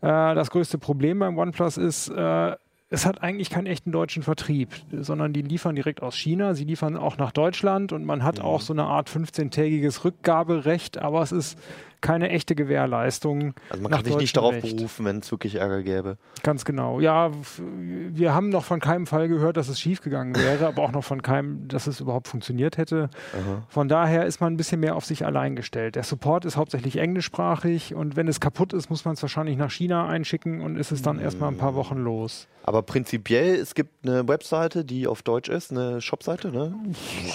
[0.00, 2.54] Äh, das größte Problem beim OnePlus ist, äh,
[2.90, 6.54] es hat eigentlich keinen echten deutschen Vertrieb, sondern die liefern direkt aus China.
[6.54, 11.20] Sie liefern auch nach Deutschland und man hat auch so eine Art 15-tägiges Rückgaberecht, aber
[11.22, 11.58] es ist
[12.00, 13.54] keine echte Gewährleistung.
[13.70, 14.76] Also man kann sich nicht darauf Recht.
[14.76, 16.16] berufen, wenn es wirklich Ärger gäbe.
[16.42, 17.00] Ganz genau.
[17.00, 21.04] Ja, wir haben noch von keinem Fall gehört, dass es schiefgegangen wäre, aber auch noch
[21.04, 23.10] von keinem, dass es überhaupt funktioniert hätte.
[23.34, 23.62] Aha.
[23.68, 25.96] Von daher ist man ein bisschen mehr auf sich allein gestellt.
[25.96, 29.70] Der Support ist hauptsächlich englischsprachig und wenn es kaputt ist, muss man es wahrscheinlich nach
[29.70, 32.48] China einschicken und ist es dann erstmal ein paar Wochen los.
[32.64, 36.74] Aber prinzipiell, es gibt eine Webseite, die auf Deutsch ist, eine Shopseite, ne?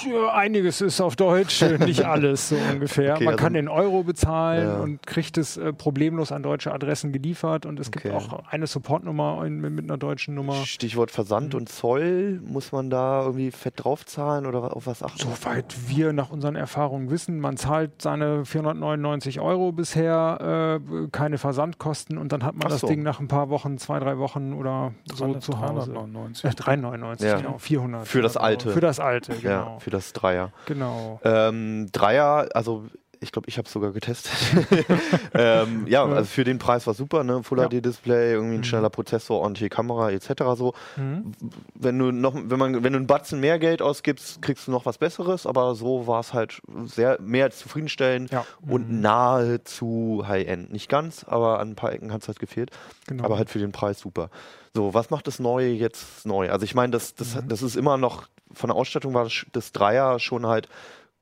[0.08, 3.16] Ja, einiges ist auf Deutsch, nicht alles so ungefähr.
[3.16, 4.78] Okay, Man also- kann in Euro bezahlen Ja.
[4.80, 8.14] und kriegt es äh, problemlos an deutsche Adressen geliefert und es gibt Okay.
[8.16, 10.54] auch eine Supportnummer in, mit einer deutschen Nummer.
[10.66, 11.14] Stichwort Mhm.
[11.16, 15.20] Versand und Zoll, muss man da irgendwie fett draufzahlen oder auf was achten?
[15.20, 22.18] Soweit wir nach unseren Erfahrungen wissen, man zahlt seine 499 Euro bisher, äh, keine Versandkosten
[22.18, 22.88] und dann hat man Ach das so.
[22.88, 25.92] Ding nach ein paar Wochen, zwei, drei Wochen oder so zu Hause.
[25.94, 26.44] 399.
[26.46, 27.38] Äh, 399, Ja.
[27.38, 28.08] genau, 400.
[28.08, 28.72] Für das alte.
[28.72, 29.50] Für das alte, genau.
[29.74, 30.52] Ja, für das Dreier.
[30.66, 31.20] genau.
[31.24, 32.86] Ähm, Dreier, also
[33.24, 34.32] ich glaube, ich habe es sogar getestet.
[35.34, 37.42] ähm, ja, also für den Preis war super, ne?
[37.44, 37.68] Full Ja.
[37.70, 38.64] HD Display, irgendwie ein Mhm.
[38.66, 40.28] schneller Prozessor, ordentliche Kamera etc.
[40.56, 40.74] So.
[40.98, 41.32] Mhm.
[41.74, 44.86] Wenn du noch, wenn man, wenn du einen Batzen mehr Geld ausgibst, kriegst du noch
[44.86, 48.46] was Besseres, aber so war es halt sehr mehr als zufriedenstellend Ja.
[48.68, 49.02] und Mhm.
[49.02, 50.72] nahezu High-End.
[50.72, 52.72] Nicht ganz, aber an ein paar Ecken hat es halt gefehlt.
[53.08, 53.24] genau.
[53.26, 54.30] Aber halt für den Preis super.
[54.74, 56.50] So, was macht das Neue jetzt neu?
[56.50, 57.48] Also ich meine, das, das, Mhm.
[57.48, 60.68] das ist immer noch, von der Ausstattung war das, das Dreier schon halt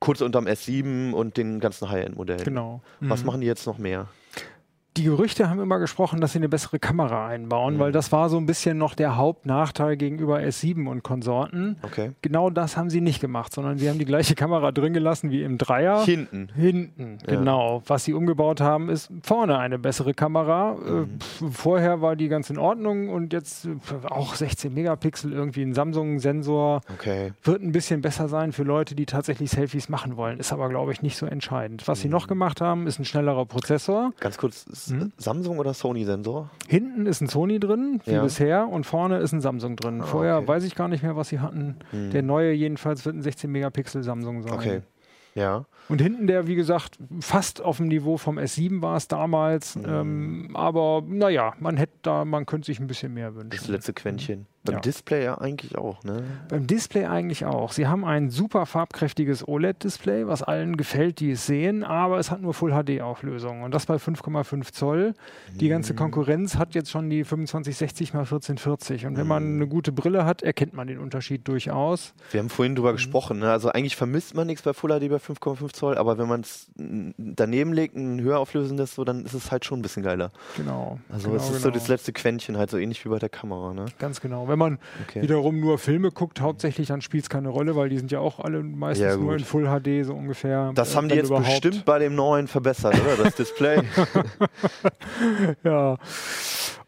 [0.02, 2.42] kurz unterm S7 und den ganzen High-End-Modellen.
[2.44, 2.80] genau.
[3.00, 3.26] Was Mhm.
[3.26, 4.08] machen die jetzt noch mehr?
[4.98, 7.78] Die Gerüchte haben immer gesprochen, dass sie eine bessere Kamera einbauen, Mhm.
[7.78, 11.78] weil das war so ein bisschen noch der Hauptnachteil gegenüber S7 und Konsorten.
[11.82, 12.12] Okay.
[12.20, 15.42] Genau das haben sie nicht gemacht, sondern sie haben die gleiche Kamera drin gelassen wie
[15.42, 16.04] im Dreier.
[16.04, 16.50] Hinten.
[16.54, 17.36] Hinten, Ja.
[17.38, 17.82] genau.
[17.86, 20.76] Was sie umgebaut haben, ist vorne eine bessere Kamera.
[20.86, 21.18] Äh, Mhm.
[21.52, 23.66] vorher war die ganz in Ordnung und jetzt
[24.10, 26.82] auch 16 Megapixel, irgendwie ein Samsung-Sensor.
[26.92, 27.32] Okay.
[27.42, 30.38] Wird ein bisschen besser sein für Leute, die tatsächlich Selfies machen wollen.
[30.38, 31.88] Ist aber, glaube ich, nicht so entscheidend.
[31.88, 32.12] Was sie Mhm.
[32.12, 34.12] noch gemacht haben, ist ein schnellerer Prozessor.
[34.20, 35.12] Ganz kurz, ist Mhm.
[35.16, 36.50] Samsung oder Sony-Sensor?
[36.68, 38.22] Hinten ist ein Sony drin, wie Ja.
[38.22, 40.00] bisher, und vorne ist ein Samsung drin.
[40.02, 40.48] Ah, Vorher okay.
[40.48, 41.76] weiß ich gar nicht mehr, was sie hatten.
[41.90, 42.10] Hm.
[42.10, 44.52] Der neue jedenfalls wird ein 16 Megapixel Samsung sein.
[44.52, 44.80] Okay.
[45.34, 45.64] Ja.
[45.88, 49.76] Und hinten der, wie gesagt, fast auf dem Niveau vom S7 war es damals.
[49.76, 49.84] Mhm.
[49.88, 53.50] Ähm, aber naja, man hätte da, man könnte sich ein bisschen mehr wünschen.
[53.50, 54.46] Das letzte Quäntchen.
[54.64, 54.80] Beim Ja.
[54.80, 56.22] Display ja eigentlich auch, ne?
[56.48, 57.72] Beim Display eigentlich auch.
[57.72, 62.40] Sie haben ein super farbkräftiges OLED-Display, was allen gefällt, die es sehen, aber es hat
[62.40, 65.14] nur Full-HD-Auflösung und das bei 5,5 Zoll.
[65.54, 69.90] Die ganze Konkurrenz hat jetzt schon die 2560 x 1440 und wenn man eine gute
[69.90, 72.14] Brille hat, erkennt man den Unterschied durchaus.
[72.30, 72.76] Wir haben vorhin Mhm.
[72.76, 73.50] drüber gesprochen, ne?
[73.50, 76.70] Also eigentlich vermisst man nichts bei Full HD bei 5,5 Zoll, aber wenn man es
[76.76, 80.30] daneben legt, ein höher auflösendes, so, dann ist es halt schon ein bisschen geiler.
[80.56, 80.98] Genau.
[81.10, 81.74] Also genau, es ist so genau.
[81.74, 83.86] das letzte Quäntchen, halt so ähnlich wie bei der Kamera, ne?
[83.98, 84.46] Ganz genau.
[84.52, 85.22] Wenn man Okay.
[85.22, 88.38] wiederum nur Filme guckt, hauptsächlich, dann spielt es keine Rolle, weil die sind ja auch
[88.38, 90.72] alle meistens Ja, nur in Full HD so ungefähr.
[90.74, 91.46] Das äh, haben die jetzt überhaupt.
[91.48, 93.24] bestimmt bei dem neuen verbessert, oder?
[93.24, 93.80] Das Display.
[95.64, 95.96] Ja.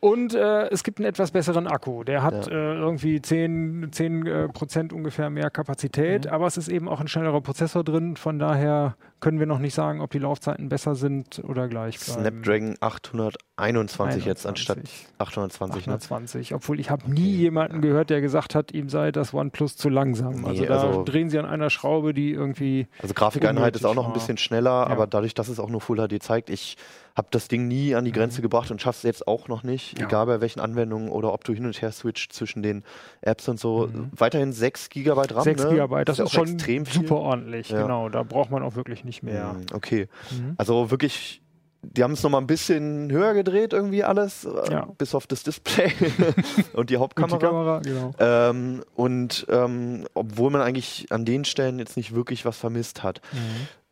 [0.00, 2.04] Und äh, es gibt einen etwas besseren Akku.
[2.04, 2.52] Der hat Ja.
[2.52, 5.52] äh, irgendwie 10, 10 äh, Prozent ungefähr mehr Mhm.
[5.52, 8.16] Kapazität, aber es ist eben auch ein schnellerer Prozessor drin.
[8.16, 12.20] Von daher können wir noch nicht sagen, ob die Laufzeiten besser sind oder gleich bleiben.
[12.20, 14.78] Snapdragon 821 jetzt 21, anstatt
[15.18, 15.94] 820, ne?
[15.94, 16.54] 820.
[16.54, 20.42] Obwohl ich habe nie jemanden gehört, der gesagt hat, ihm sei das OnePlus zu langsam.
[20.42, 23.94] Nee, also da also- drehen sie an einer Schraube, die irgendwie Also Grafikeinheit ist auch
[23.94, 24.86] noch ein bisschen schneller, Ja.
[24.88, 26.76] aber dadurch, dass es auch nur Full HD zeigt, ich
[27.16, 29.94] habe das Ding nie an die Grenze gebracht und schaffe es jetzt auch noch nicht,
[29.94, 30.00] Mhm.
[30.00, 30.06] Ja.
[30.08, 32.82] egal bei welchen Anwendungen oder ob du hin und her switcht zwischen den
[33.20, 33.86] Apps und so.
[33.86, 34.10] Mhm.
[34.16, 35.70] Weiterhin 6 GB RAM, 6 ne?
[35.76, 37.02] GB, das ja ist schon extrem viel.
[37.02, 37.68] super ordentlich.
[37.70, 37.82] Ja.
[37.82, 39.54] Genau, da braucht man auch wirklich nicht mehr.
[39.54, 40.54] Mhm, Okay, Mhm.
[40.58, 41.40] also wirklich,
[41.82, 44.88] die haben es nochmal ein bisschen höher gedreht irgendwie alles, äh, Ja.
[44.98, 45.92] bis auf das Display
[46.72, 47.38] und die Und Hauptkamera.
[47.38, 48.10] die Kamera, genau.
[48.18, 53.20] Ähm, und ähm, obwohl man eigentlich an den Stellen jetzt nicht wirklich was vermisst hat.
[53.32, 53.38] Mhm.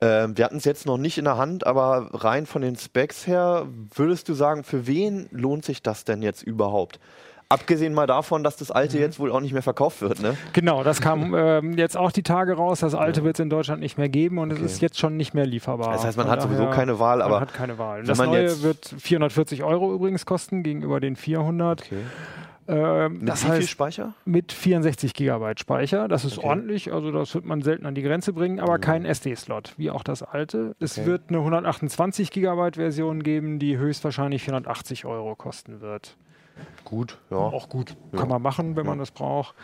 [0.01, 3.27] Ähm, wir hatten es jetzt noch nicht in der Hand, aber rein von den Specs
[3.27, 6.99] her, würdest du sagen, für wen lohnt sich das denn jetzt überhaupt?
[7.53, 9.03] Abgesehen mal davon, dass das alte Mhm.
[9.03, 10.37] jetzt wohl auch nicht mehr verkauft wird, ne?
[10.53, 12.81] Genau, das kam ähm, jetzt auch die Tage raus.
[12.81, 14.65] Das alte wird es in Deutschland nicht mehr geben und Okay.
[14.65, 15.93] es ist jetzt schon nicht mehr lieferbar.
[15.93, 18.03] Das heißt, man Von hat sowieso keine Wahl, Man aber hat keine Wahl.
[18.05, 21.83] Das man neue wird 440 Euro übrigens kosten gegenüber den 400.
[21.83, 22.03] okay.
[22.69, 24.15] Ähm, Mit das wie viel heißt, Speicher?
[24.25, 26.07] mit 64 Gigabyte Speicher.
[26.07, 26.47] Das ist Okay.
[26.47, 30.05] ordentlich, also das wird man selten an die Grenze bringen, aber kein SD-Slot, wie auch
[30.05, 30.77] das alte.
[30.79, 31.07] Es Okay.
[31.09, 36.17] wird eine 128 Gigabyte Version geben, die höchstwahrscheinlich 480 Euro kosten wird.
[36.85, 37.37] Gut, ja.
[37.39, 38.19] Auch gut, Ja.
[38.21, 38.91] kann man machen, wenn Ja.
[38.91, 39.55] man das braucht.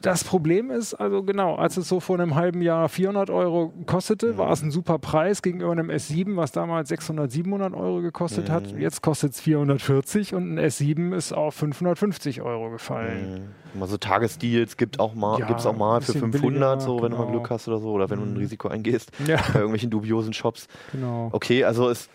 [0.00, 4.38] Das Problem ist, also genau, als es so vor einem halben Jahr 400 Euro kostete,
[4.38, 8.72] war es ein super Preis gegenüber einem S7, was damals 600, 700 Euro gekostet hat.
[8.74, 8.80] Mhm.
[8.80, 13.50] Jetzt kostet es 440 und ein S7 ist auf 550 Euro gefallen.
[13.74, 13.80] Mhm.
[13.80, 16.42] Mal so Tagesdeals gibt auch mal, Ja, gibt's auch mal für bisschen 500,
[16.78, 17.38] billiger, so wenn du mal genau.
[17.38, 18.38] Glück hast oder so, oder wenn du ein Mhm.
[18.38, 20.68] Risiko eingehst Ja, bei irgendwelchen dubiosen Shops.
[20.92, 21.30] genau.
[21.32, 22.08] Okay, also es,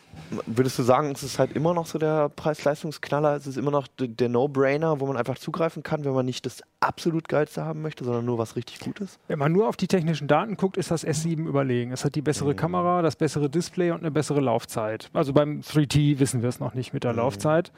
[0.48, 3.88] würdest du sagen, es ist halt immer noch so der Preis-Leistungsknaller, es ist immer noch
[3.98, 8.04] der No-Brainer, wo man einfach zugreifen kann, wenn man nicht das absolut geilste haben möchte,
[8.04, 9.20] sondern nur was richtig Gutes?
[9.28, 11.92] Wenn man nur auf die technischen Daten guckt, ist das S7 überlegen.
[11.92, 12.58] Es hat die bessere Mhm.
[12.58, 15.10] Kamera, das bessere Display und eine bessere Laufzeit.
[15.14, 17.20] Also beim 3T wissen wir es noch nicht mit der Mhm.
[17.20, 17.72] Laufzeit.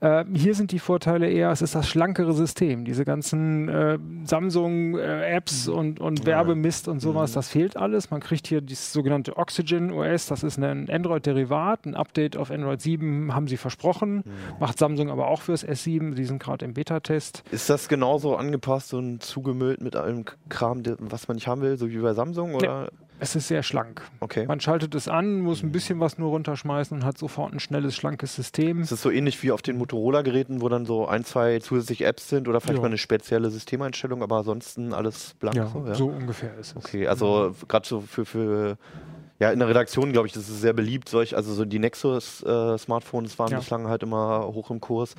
[0.00, 2.84] Äh, hier sind die Vorteile eher, es ist das schlankere System.
[2.84, 6.26] Diese ganzen äh, Samsung-Apps und, und Ja.
[6.26, 7.34] Werbemist und sowas, Mhm.
[7.34, 8.10] das fehlt alles.
[8.10, 11.81] Man kriegt hier dieses sogenannte Oxygen OS, das ist ein Android-Derivat.
[11.84, 14.22] Ein Update auf Android 7 haben sie versprochen.
[14.60, 16.14] Macht Samsung aber auch fürs S7.
[16.14, 17.42] Die sind gerade im Beta-Test.
[17.50, 21.88] Ist das genauso angepasst und zugemüllt mit allem Kram, was man nicht haben will, so
[21.90, 22.54] wie bei Samsung?
[22.54, 22.90] Oder?
[23.18, 24.02] Es ist sehr schlank.
[24.18, 24.46] Okay.
[24.46, 25.72] Man schaltet es an, muss ein Mhm.
[25.72, 28.80] bisschen was nur runterschmeißen und hat sofort ein schnelles, schlankes System.
[28.82, 32.28] Ist es so ähnlich wie auf den Motorola-Geräten, wo dann so ein, zwei zusätzliche Apps
[32.28, 32.82] sind oder vielleicht Ja.
[32.82, 35.56] mal eine spezielle Systemeinstellung, aber ansonsten alles blank?
[35.56, 35.94] Ja, so, ja?
[35.94, 36.76] so ungefähr ist es.
[36.76, 38.76] Okay, also gerade so für, für
[39.42, 41.08] ja, in der Redaktion, glaube ich, das ist sehr beliebt.
[41.08, 43.58] Solch, also so die Nexus-Smartphones waren Ja.
[43.58, 45.14] bislang halt immer hoch im Kurs.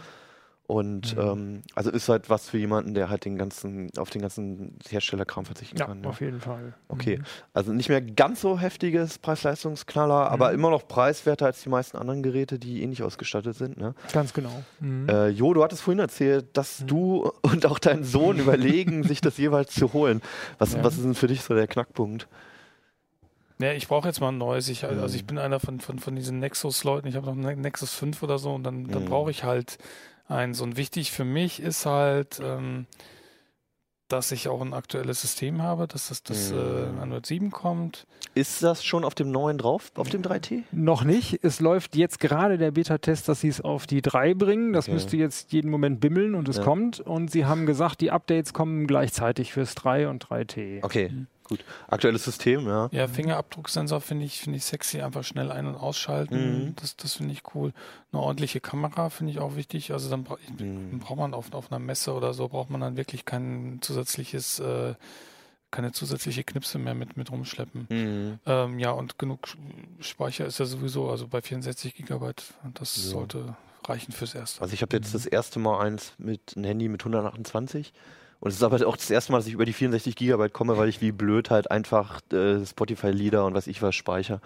[0.66, 1.22] Und Mhm.
[1.22, 5.44] ähm, also ist halt was für jemanden, der halt den ganzen, auf den ganzen Herstellerkram
[5.44, 6.02] verzichten Ja, kann.
[6.02, 6.10] Ja.
[6.10, 6.74] auf jeden Fall.
[6.88, 7.24] Okay, Mhm.
[7.54, 10.54] also nicht mehr ganz so heftiges Preis-Leistungsknaller, aber Mhm.
[10.56, 13.76] immer noch preiswerter als die meisten anderen Geräte, die ähnlich ausgestattet sind.
[13.78, 13.94] Ne?
[14.14, 14.64] Ganz genau.
[14.80, 15.10] Mhm.
[15.10, 16.88] Äh, jo, du hattest vorhin erzählt, dass Mhm.
[16.88, 18.38] du und auch dein Sohn
[18.86, 20.22] überlegen, sich das jeweils zu holen.
[20.60, 20.84] Was, Ja.
[20.84, 22.30] was ist denn für dich so der Knackpunkt?
[23.60, 24.68] Ja, ich brauche jetzt mal ein neues.
[24.70, 25.16] Ich, also Mhm.
[25.16, 27.08] ich bin einer von, von, von diesen Nexus-Leuten.
[27.08, 29.08] Ich habe noch einen Nexus 5 oder so und dann, dann Mhm.
[29.10, 29.78] brauche ich halt
[30.28, 30.60] eins.
[30.62, 32.88] Und wichtig für mich ist halt, ähm,
[34.10, 36.58] dass ich auch ein aktuelles System habe, dass das, das Mhm.
[36.58, 38.06] äh, Android 7 kommt.
[38.36, 40.64] Ist das schon auf dem neuen drauf, auf dem 3T?
[40.72, 41.40] Noch nicht.
[41.44, 44.74] Es läuft jetzt gerade der Beta-Test, dass sie es auf die 3 bringen.
[44.74, 44.94] Das Okay.
[44.96, 46.64] müsste jetzt jeden Moment bimmeln und es Ja.
[46.64, 47.00] kommt.
[47.00, 50.80] Und sie haben gesagt, die Updates kommen gleichzeitig fürs 3 und 3T.
[50.84, 51.28] Okay, Mhm.
[51.58, 51.66] Gut.
[51.88, 52.90] Aktuelles System, ja.
[52.92, 56.66] Ja, Fingerabdrucksensor finde ich, finde ich sexy, einfach schnell ein- und ausschalten.
[56.68, 56.76] Mhm.
[56.76, 57.74] Das, das finde ich cool.
[58.12, 59.92] Eine ordentliche Kamera finde ich auch wichtig.
[59.94, 60.58] Also dann, bra Mhm.
[60.92, 64.60] dann braucht man auf, auf einer Messe oder so, braucht man dann wirklich kein zusätzliches,
[64.60, 64.96] äh,
[65.72, 67.88] keine zusätzliche Knipse mehr mit, mit rumschleppen.
[67.90, 68.40] Mhm.
[68.46, 69.48] Ähm, ja, und genug
[70.00, 72.44] Speicher ist ja sowieso, also bei 64 Gigabyte,
[72.76, 73.02] das Ja.
[73.12, 74.62] sollte reichen fürs Erste.
[74.62, 77.92] Also ich habe jetzt das erste Mal eins mit ein Handy mit 128
[78.44, 80.78] und es ist aber auch das erste Mal, dass ich über die 64 Gigabyte komme,
[80.78, 84.42] weil ich wie blöd halt einfach äh, Spotify-Lieder und was ich was speicher.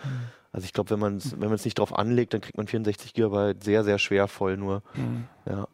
[0.51, 3.63] Also ich glaube, wenn man es wenn nicht drauf anlegt, dann kriegt man 64 Gigabyte
[3.63, 4.83] sehr, sehr schwer voll nur.
[4.93, 5.23] Mhm.
[5.47, 5.67] Ja.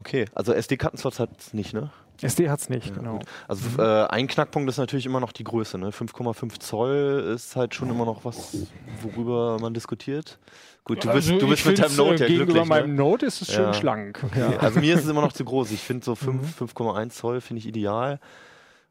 [0.00, 1.92] Okay, also SD-Kartenslots hat es nicht, ne?
[2.22, 3.12] SD hat es nicht, Ja, genau.
[3.18, 3.24] gut.
[3.48, 5.78] Also äh, ein Knackpunkt ist natürlich immer noch die Größe.
[5.78, 5.90] Ne?
[5.90, 8.56] 5,5 Zoll ist halt schon immer noch was,
[9.02, 10.38] worüber man diskutiert.
[10.84, 12.68] Gut, du bist, Also du bist mit deinem Note äh, ja Gegenüber glücklich.
[12.68, 13.02] meinem Ne?
[13.02, 13.74] Note ist es schön Ja.
[13.74, 14.22] schlank.
[14.24, 14.56] Okay.
[14.58, 15.70] Also mir ist es immer noch zu groß.
[15.72, 16.66] Ich finde so 5, Mhm.
[16.66, 18.18] 5,1 Zoll finde ich ideal.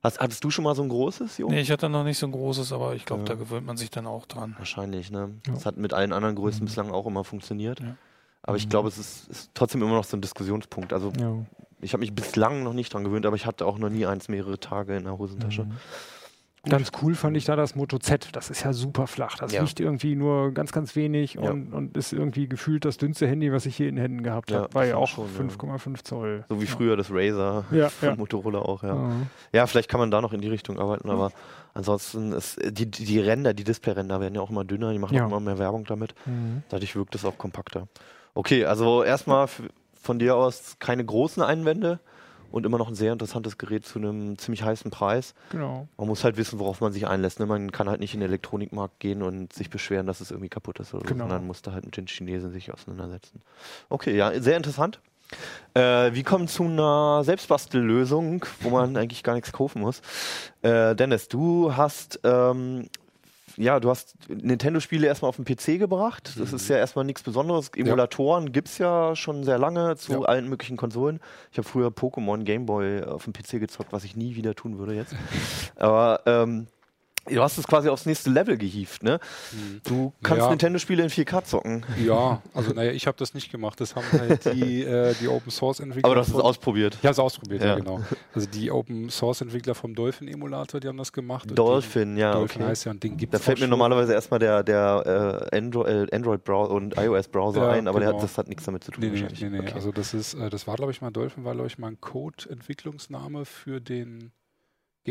[0.02, 1.50] Hast, hattest du schon mal so ein großes, Jo?
[1.50, 3.30] Nee, ich hatte noch nicht so ein großes, aber ich glaube, Ja.
[3.30, 4.56] da gewöhnt man sich dann auch dran.
[4.58, 5.32] Wahrscheinlich, ne?
[5.46, 5.54] Ja.
[5.54, 7.82] Das hat mit allen anderen Größen bislang auch immer funktioniert.
[7.82, 7.96] Ja.
[8.44, 10.94] Aber ich glaube, es ist, ist trotzdem immer noch so ein Diskussionspunkt.
[10.94, 11.34] Also Ja.
[11.82, 14.28] Ich habe mich bislang noch nicht dran gewöhnt, aber ich hatte auch noch nie eins
[14.30, 15.66] mehrere Tage in der Hosentasche.
[15.66, 15.72] Mhm.
[16.68, 18.30] Ganz cool fand ich da das Moto Z.
[18.34, 19.38] Das ist ja super flach.
[19.38, 19.62] Das Ja.
[19.64, 21.52] wiegt irgendwie nur ganz, ganz wenig Ja.
[21.52, 24.64] und, und ist irgendwie gefühlt das dünnste Handy, was ich je in Händen gehabt Ja,
[24.64, 24.74] habe.
[24.74, 25.40] War ja auch schon, ja.
[25.40, 26.44] 5,5 Zoll.
[26.50, 26.72] So wie ja.
[26.72, 28.16] früher das Razer Ja, von ja.
[28.18, 28.94] Motorola auch, ja.
[28.94, 29.12] Ja.
[29.54, 31.32] Ja, vielleicht kann man da noch in die Richtung arbeiten, aber
[31.74, 35.16] ansonsten ist die, die die Ränder, die Displayränder werden ja auch immer dünner, die machen
[35.16, 35.24] Ja.
[35.24, 36.14] auch immer mehr Werbung damit.
[36.26, 36.64] Mhm.
[36.68, 37.88] Dadurch wirkt es auch kompakter.
[38.36, 39.48] Okay, also erstmal
[40.02, 42.00] von dir aus keine großen Einwände
[42.52, 45.36] und immer noch ein sehr interessantes Gerät zu einem ziemlich heißen Preis.
[45.52, 45.88] Genau.
[45.98, 47.40] Man muss halt wissen, worauf man sich einlässt.
[47.40, 47.46] Ne?
[47.46, 50.80] Man kann halt nicht in den Elektronikmarkt gehen und sich beschweren, dass es irgendwie kaputt
[50.80, 51.26] ist oder so, Genau.
[51.26, 53.42] sondern muss da halt mit den Chinesen sich auseinandersetzen.
[53.90, 55.00] Okay, ja, sehr interessant.
[55.76, 60.02] Äh, wir kommen zu einer Selbstbastellösung, wo man eigentlich gar nichts kaufen muss.
[60.64, 62.90] Äh, Dennis, du hast ähm,
[63.58, 66.34] ja, du hast Nintendo-Spiele erstmal auf den PC gebracht.
[66.38, 67.70] Das ist ja erstmal nichts Besonderes.
[67.76, 70.20] Emulatoren gibt es ja schon sehr lange zu Ja.
[70.22, 71.20] allen möglichen Konsolen.
[71.52, 74.94] Ich habe früher Pokémon Gameboy auf dem PC gezockt, was ich nie wieder tun würde
[74.94, 75.16] jetzt.
[75.76, 76.68] Aber ähm,
[77.28, 79.20] Du hast es quasi aufs nächste Level gehievt, ne?
[79.52, 79.82] Hm.
[79.84, 80.50] Du kannst Ja.
[80.50, 81.86] Nintendo-Spiele in 4K zocken.
[82.04, 83.80] Ja, also naja, ich habe das nicht gemacht.
[83.82, 86.06] Das haben halt die, äh, die Open Source Entwickler.
[86.06, 86.96] Aber du hast es ausprobiert.
[86.96, 87.70] Ich habe es ausprobiert, ja.
[87.70, 87.76] Ja.
[87.76, 88.02] genau.
[88.34, 91.50] Also die Open Source Entwickler vom Dolphin Emulator, die haben das gemacht.
[91.58, 92.72] Dolphin, ja, Dolphin okay.
[92.72, 96.72] heißt ja und den gibt Da fällt mir normalerweise erstmal der, der äh, äh, Android-Browser
[96.74, 98.14] und iOS-Browser Ja, ein, aber genau.
[98.14, 99.60] hat, das hat nichts damit zu tun Nee, nee, nee, nee.
[99.60, 99.74] Okay.
[99.74, 102.02] Also das ist, äh, das war glaube ich mal Dolphin, war glaube ich mal ein
[102.02, 104.32] Code-Entwicklungsname für den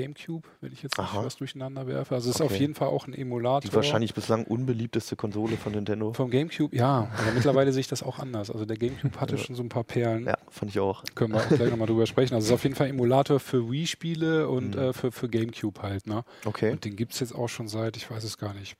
[0.00, 1.24] GameCube, wenn ich jetzt nicht Aha.
[1.24, 2.14] was durcheinander werfe.
[2.14, 2.54] Also es ist Okay.
[2.54, 3.60] auf jeden Fall auch ein Emulator.
[3.70, 6.12] Die wahrscheinlich bislang unbeliebteste Konsole von Nintendo.
[6.12, 8.50] vom GameCube, ja, aber mittlerweile sehe ich das auch anders.
[8.50, 9.42] Also der GameCube hatte Ja.
[9.42, 10.26] schon so ein paar Perlen.
[10.26, 11.04] Ja, fand ich auch.
[11.14, 12.34] Können wir auch gleich nochmal drüber sprechen.
[12.34, 14.80] Also es ist auf jeden Fall Emulator für Wii-Spiele und Mhm.
[14.80, 16.06] äh, für, für GameCube halt.
[16.06, 16.24] Ne?
[16.44, 16.70] Okay.
[16.72, 18.76] Und den gibt es jetzt auch schon seit, ich weiß es gar nicht,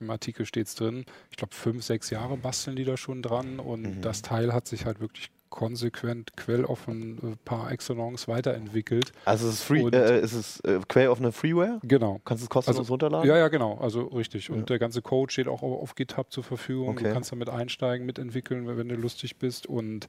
[0.00, 3.58] im Artikel steht es drin, ich glaube fünf, sechs Jahre basteln die da schon dran
[3.58, 4.00] und Mhm.
[4.00, 9.12] das Teil hat sich halt wirklich konsequent, quelloffen, äh, par excellence weiterentwickelt.
[9.24, 11.78] Also es ist, free, äh, ist es äh, quelloffene Freeware?
[11.82, 12.20] Genau.
[12.24, 13.28] Kannst du es kostenlos Also- runterladen?
[13.28, 13.78] Ja, ja, genau.
[13.78, 14.50] Also richtig.
[14.50, 14.64] Und Ja.
[14.64, 16.88] der ganze Code steht auch auf, auf GitHub zur Verfügung.
[16.90, 17.04] Okay.
[17.04, 19.66] Du kannst damit einsteigen, mitentwickeln, wenn du lustig bist.
[19.66, 20.08] Und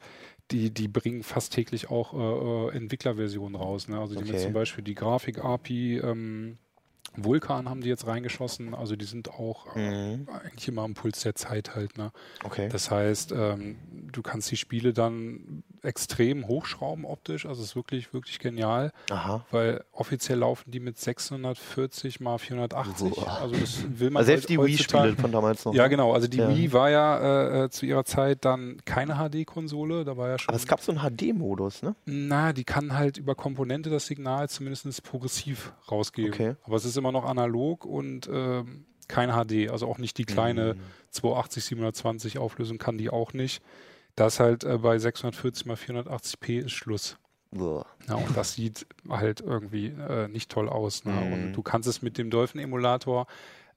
[0.51, 2.17] die, die bringen fast täglich auch äh,
[2.73, 3.87] äh, Entwicklerversionen raus.
[3.87, 3.99] Ne?
[3.99, 4.43] Also die mit Okay.
[4.43, 6.57] zum Beispiel die Grafik-API ähm,
[7.15, 8.73] Vulkan haben die jetzt reingeschossen.
[8.73, 10.27] Also die sind auch äh, Mhm.
[10.29, 11.97] eigentlich immer am Puls der Zeit halt.
[11.97, 12.11] Ne?
[12.43, 12.69] Okay.
[12.69, 13.77] Das heißt, ähm,
[14.11, 17.45] du kannst die Spiele dann extrem hochschrauben optisch.
[17.45, 19.45] Also es ist wirklich, wirklich genial Aha.
[19.51, 23.09] weil offiziell laufen die mit 640 mal 480.
[23.15, 23.39] Boah.
[23.41, 25.73] Also das will man Also selbst die Wii-Spiele von damals noch.
[25.73, 25.89] Ja, ne?
[25.89, 26.13] genau.
[26.13, 26.49] Also die Ja.
[26.49, 30.03] Wii war ja äh, äh, zu ihrer Zeit dann keine HD-Konsole.
[30.05, 30.49] Da war ja schon.
[30.49, 31.95] Aber es gab so einen HD-Modus, ne?
[32.05, 36.33] na, die kann halt über Komponente das Signal zumindest progressiv rausgeben.
[36.33, 36.55] Okay.
[36.63, 39.71] Aber es ist immer noch analog und ähm, kein HD.
[39.71, 40.79] Also auch nicht die kleine Mhm.
[41.11, 43.63] 280, 720 Auflösung kann die auch nicht.
[44.15, 47.17] Das halt äh, bei 640 mal 480p ist Schluss.
[47.51, 47.85] Boah.
[48.07, 51.05] Ja, und das sieht halt irgendwie äh, nicht toll aus.
[51.05, 51.13] Ne?
[51.13, 51.33] Mhm.
[51.33, 53.25] Und du kannst es mit dem Dolphin-Emulator,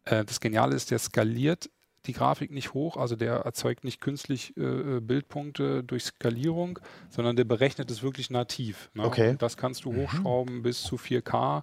[0.04, 1.70] äh, das Geniale ist, der skaliert
[2.06, 6.80] die Grafik nicht hoch, also der erzeugt nicht künstlich äh, äh, Bildpunkte durch Skalierung,
[7.10, 8.90] sondern der berechnet es wirklich nativ.
[8.94, 9.04] Ne?
[9.04, 9.30] Okay.
[9.30, 11.62] Und das kannst du hochschrauben bis zu 4K,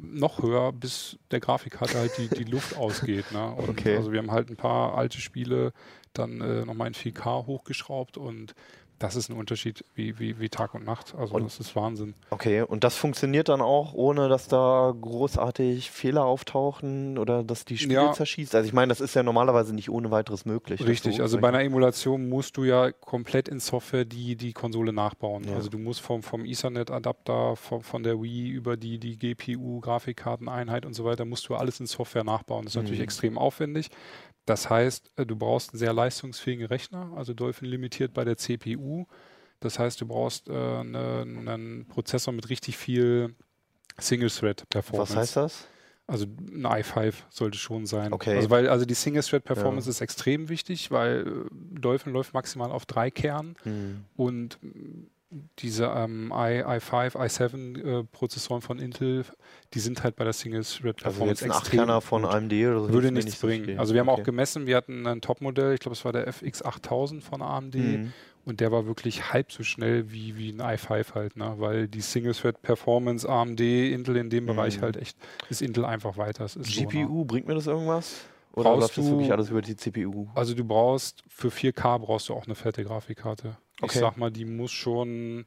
[0.00, 3.32] noch höher, bis der Grafikkarte halt die, die Luft ausgeht.
[3.32, 3.52] Ne?
[3.52, 3.96] Und Okay.
[3.96, 5.72] Also wir haben halt ein paar alte Spiele
[6.12, 8.54] dann äh, nochmal in 4K hochgeschraubt und
[8.98, 11.14] das ist ein Unterschied wie, wie, wie Tag und Nacht.
[11.16, 12.14] Also Und- das ist Wahnsinn.
[12.30, 17.76] Okay, und das funktioniert dann auch, ohne dass da großartig Fehler auftauchen oder dass die
[17.76, 18.12] Spiele Ja.
[18.12, 18.54] zerschießt?
[18.54, 20.86] Also ich meine, das ist ja normalerweise nicht ohne weiteres möglich.
[20.86, 24.92] Richtig, so also bei einer Emulation musst du ja komplett in Software die, die Konsole
[24.92, 25.44] nachbauen.
[25.48, 25.54] Ja.
[25.56, 30.86] Also du musst vom, vom Ethernet-Adapter, vom, von der Wii über die, die GPU, Grafikkarteneinheit
[30.86, 32.64] und so weiter, musst du alles in Software nachbauen.
[32.64, 33.04] Das ist natürlich Mhm.
[33.04, 33.90] extrem aufwendig.
[34.46, 39.06] Das heißt, äh, du brauchst einen sehr leistungsfähigen Rechner, also Dolphin limitiert bei der CPU.
[39.60, 43.34] Das heißt, du brauchst äh, eine, einen Prozessor mit richtig viel
[43.98, 45.12] Single-Thread-Performance.
[45.12, 45.68] Was heißt das?
[46.06, 48.12] Also ein i5 sollte schon sein.
[48.12, 48.36] Okay.
[48.36, 49.90] Also weil also die Single-Thread-Performance Ja.
[49.90, 54.04] ist extrem wichtig, weil äh, Dolphin läuft maximal auf drei Kernen Hm.
[54.16, 54.58] und
[55.58, 59.24] diese ähm, I, i5, i7 äh, Prozessoren von Intel,
[59.72, 62.24] die sind halt bei der Also Single-Thread-Performance jetzt ein extrem Achtkerner von.
[62.24, 62.92] AMD oder so.
[62.92, 63.64] Würde nichts bringen.
[63.64, 63.78] viel.
[63.78, 64.20] Also wir haben Okay.
[64.20, 68.12] auch gemessen, wir hatten ein Topmodell, ich glaube es war der FX8000 von AMD Hm.
[68.44, 71.54] und der war wirklich halb so schnell wie, wie ein i5 halt, ne?
[71.58, 74.82] weil die Single-Thread-Performance AMD, Intel in dem Bereich Mhm.
[74.82, 75.16] halt echt,
[75.50, 76.44] ist Intel einfach weiter.
[76.44, 76.86] Ist so, ne?
[76.86, 78.26] GPU, bringt mir das irgendwas?
[78.52, 80.28] Oder Brauchst läuft das du- wirklich alles über die CPU?
[80.36, 83.56] Also du brauchst für 4K brauchst du auch eine fette Grafikkarte.
[83.84, 84.00] Ich Okay.
[84.00, 85.44] sag mal, die muss schon.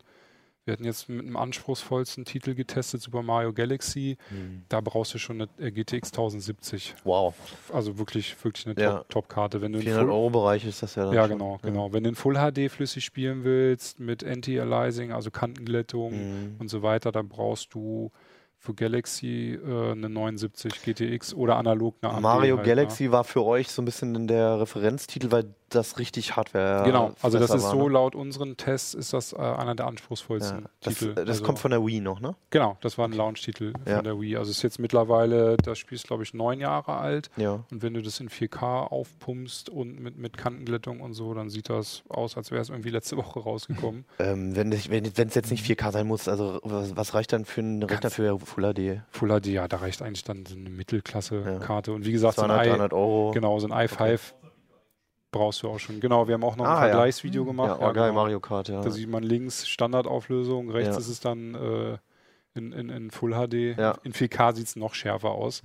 [0.66, 4.18] Wir hatten jetzt mit dem anspruchsvollsten Titel getestet, Super Mario Galaxy.
[4.28, 4.64] Hm.
[4.68, 6.94] Da brauchst du schon eine äh, GTX 1070.
[7.06, 7.34] Wow,
[7.72, 8.98] Also wirklich, wirklich eine Ja.
[8.98, 9.62] Top- Top-Karte.
[9.62, 11.38] Wenn du in 400 Full, Euro Bereich ist das ja dann ja, schon.
[11.38, 11.94] genau, genau.
[11.94, 16.56] Wenn du in Full HD flüssig spielen willst, mit Anti-Aliasing, also Kantenglättung Hm.
[16.60, 18.12] und so weiter, dann brauchst du
[18.60, 22.76] für Galaxy äh, eine 79 GTX oder analog eine AMD Mario halt, ne?
[22.76, 27.40] Galaxy war für euch so ein bisschen der Referenztitel, weil das richtig Hardware Genau, also
[27.40, 27.94] das ist war, so ne?
[27.94, 29.90] laut unseren Tests ist das äh, einer der Ja.
[29.90, 31.14] anspruchsvollsten Das, Titel.
[31.16, 32.36] das also, kommt von der Wii noch, ne?
[32.50, 33.96] genau, das war ein Launch-Titel Ja.
[33.96, 34.38] von der Wii.
[34.38, 37.66] Also ist jetzt mittlerweile, das Spiel ist glaube ich neun Jahre alt Ja.
[37.70, 41.70] und wenn du das in 4K aufpumpst und mit, mit Kantenglättung und so, dann sieht
[41.70, 44.06] das aus, als wäre es irgendwie letzte Woche rausgekommen.
[44.20, 47.62] Ähm, wenn es wenn, jetzt nicht 4K sein muss, also was, was reicht dann für
[47.62, 49.02] einen Rechner für Full HD?
[49.10, 51.92] Full HD, ja, da reicht eigentlich dann so eine Mittelklasse-Karte.
[51.92, 53.32] Und wie gesagt, so 200, ein, I, 300 Euro.
[53.34, 54.20] genau, so ein i5
[55.32, 56.00] brauchst du auch schon.
[56.00, 56.92] Genau, wir haben auch noch ein Ah, ja.
[56.94, 57.80] Vergleichsvideo gemacht.
[57.80, 58.14] Ja, oh, geil, genau.
[58.22, 58.82] Mario Kart, ja.
[58.82, 61.00] Da sieht man links Standardauflösung, rechts Ja.
[61.00, 61.98] ist es dann äh,
[62.58, 63.78] in, in, in Full HD.
[63.78, 63.96] Ja.
[64.04, 65.62] In 4K sieht es noch schärfer aus.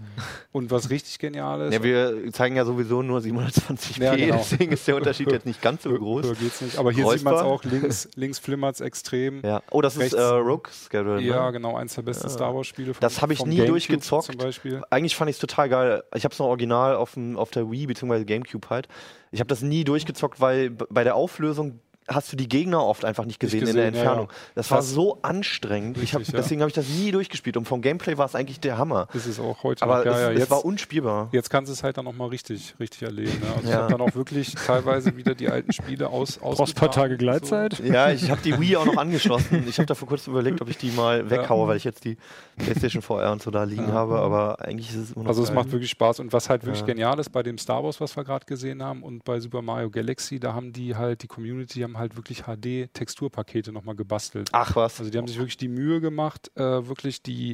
[0.53, 4.37] Und was richtig genial ist, Ja, wir zeigen ja sowieso nur 720p, Ja, genau.
[4.37, 6.27] deswegen ist der Unterschied jetzt nicht ganz so groß.
[6.27, 6.79] höher geht's nicht.
[6.79, 9.41] Aber hier sieht man es auch, links, links flimmert es extrem.
[9.45, 9.63] Ja.
[9.71, 11.21] Oh, das Rechts- ist äh, Rogue Squadron.
[11.21, 11.53] Ja, ne?
[11.53, 12.93] genau, eins der besten Star Wars-Spiele.
[13.01, 14.25] Das habe ich nie Gamecube durchgezockt.
[14.27, 14.83] Zum Beispiel.
[14.91, 16.03] Eigentlich fand ich es total geil.
[16.15, 18.25] Ich habe es noch original auf, dem, auf der Wii bzw.
[18.25, 18.89] Gamecube halt.
[19.31, 23.25] Ich habe das nie durchgezockt, weil bei der Auflösung hast du die Gegner oft einfach
[23.25, 24.29] nicht gesehen, in der gesehen, ja, Entfernung.
[24.31, 24.35] ja.
[24.55, 25.99] Das war Das- so anstrengend.
[25.99, 26.41] ich hab, Richtig, ja.
[26.41, 27.57] Deswegen habe ich das nie durchgespielt.
[27.57, 29.09] Und vom Gameplay war es eigentlich der Hammer.
[29.15, 31.29] Ist es auch heute Aber es, ja, es jetzt, war unspielbar.
[31.33, 33.39] jetzt kannst du es halt dann nochmal richtig, richtig erleben.
[33.41, 33.47] Ne?
[33.55, 33.83] Also ich Ja.
[33.83, 37.79] habe dann auch wirklich teilweise wieder die alten Spiele aus Brauchst ein paar Tage Gleitzeit?
[37.81, 39.65] Ja, ich habe die Wii auch noch angeschlossen.
[39.69, 42.17] Ich habe da vor kurzem überlegt, ob ich die mal weghaue, weil ich jetzt die
[42.59, 43.93] PlayStation VR und so da liegen Ja.
[43.95, 44.19] habe.
[44.19, 45.57] Aber eigentlich ist es immer noch Also es geil.
[45.57, 46.87] macht wirklich Spaß und was halt wirklich Ja.
[46.87, 49.91] genial ist bei dem Star Wars, was wir gerade gesehen haben und bei Super Mario
[49.91, 54.49] Galaxy, da haben die halt, die Community haben halt wirklich HD-Texturpakete nochmal gebastelt.
[54.53, 54.99] Ach was.
[54.99, 57.53] Also die haben sich wirklich die Mühe gemacht, äh, wirklich die,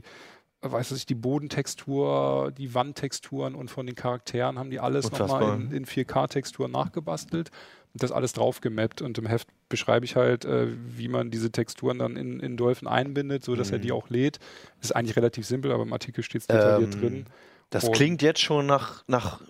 [0.63, 5.55] äh, weiß ich, die Bodentextur, die Wandtexturen und von den Charakteren haben die alles nochmal
[5.61, 7.51] in, in 4K-Texturen nachgebastelt
[7.95, 11.51] und das alles drauf gemappt und im Heft beschreibe ich halt, äh, wie man diese
[11.51, 13.83] Texturen dann in, in Dolphin einbindet, sodass er Mhm.
[13.83, 14.39] die auch lädt.
[14.81, 17.27] Ist eigentlich relativ simpel, aber im Artikel steht es detailliert Ähm, drin.
[17.71, 19.41] Das Und- klingt jetzt schon nach, nach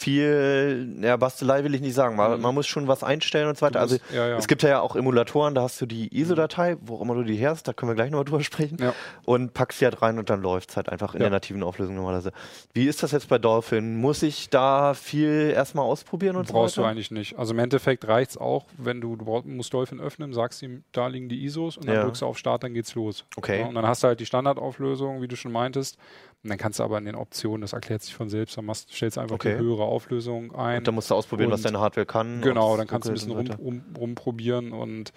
[0.00, 2.16] viel, ja, Bastelei will ich nicht sagen.
[2.16, 2.40] Man, Mhm.
[2.42, 3.74] man muss schon was einstellen und so weiter.
[3.74, 4.36] Du Also musst- ja, ja.
[4.38, 7.36] es gibt ja auch Emulatoren, da hast du die ISO-Datei, wo auch immer du die
[7.36, 8.78] her hast, da können wir gleich nochmal drüber sprechen.
[9.24, 11.94] Und packst sie halt rein und dann läuft es halt einfach in der nativen Auflösung
[11.94, 12.32] normalerweise.
[12.72, 13.96] Wie ist das jetzt bei Dolphin?
[14.00, 16.92] Muss ich da viel erstmal ausprobieren und Brauchst so du weiter?
[16.92, 17.38] eigentlich nicht.
[17.38, 20.82] Also im Endeffekt reicht es auch, wenn du, du brauch- musst Dolphin öffnen, sagst ihm,
[20.92, 23.24] da liegen die ISOs und dann drückst du auf Start, dann geht's los.
[23.36, 23.64] Okay.
[23.64, 25.98] Und dann hast du halt die Standardauflösung, wie du schon meintest.
[26.42, 28.90] Und dann kannst du aber in den Optionen, das erklärt sich von selbst, dann machst,
[28.92, 29.56] stellst du einfach Okay.
[29.56, 30.78] die höhere Auflösung ein.
[30.78, 32.40] Und dann musst du ausprobieren, was deine Hardware kann.
[32.40, 35.12] Genau, dann kannst du ein bisschen rum, rum, rumprobieren und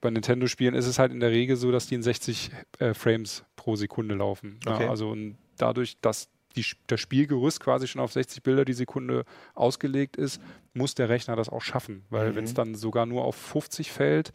[0.00, 3.44] bei Nintendo-Spielen ist es halt in der Regel so, dass die in 60 äh, Frames
[3.56, 4.58] pro Sekunde laufen.
[4.66, 4.84] Okay.
[4.84, 9.24] Ja, also und dadurch, dass die, das Spielgerüst quasi schon auf 60 Bilder die Sekunde
[9.54, 10.40] ausgelegt ist,
[10.74, 12.04] muss der Rechner das auch schaffen.
[12.10, 12.34] Weil Mhm.
[12.36, 14.32] wenn es dann sogar nur auf 50 fällt,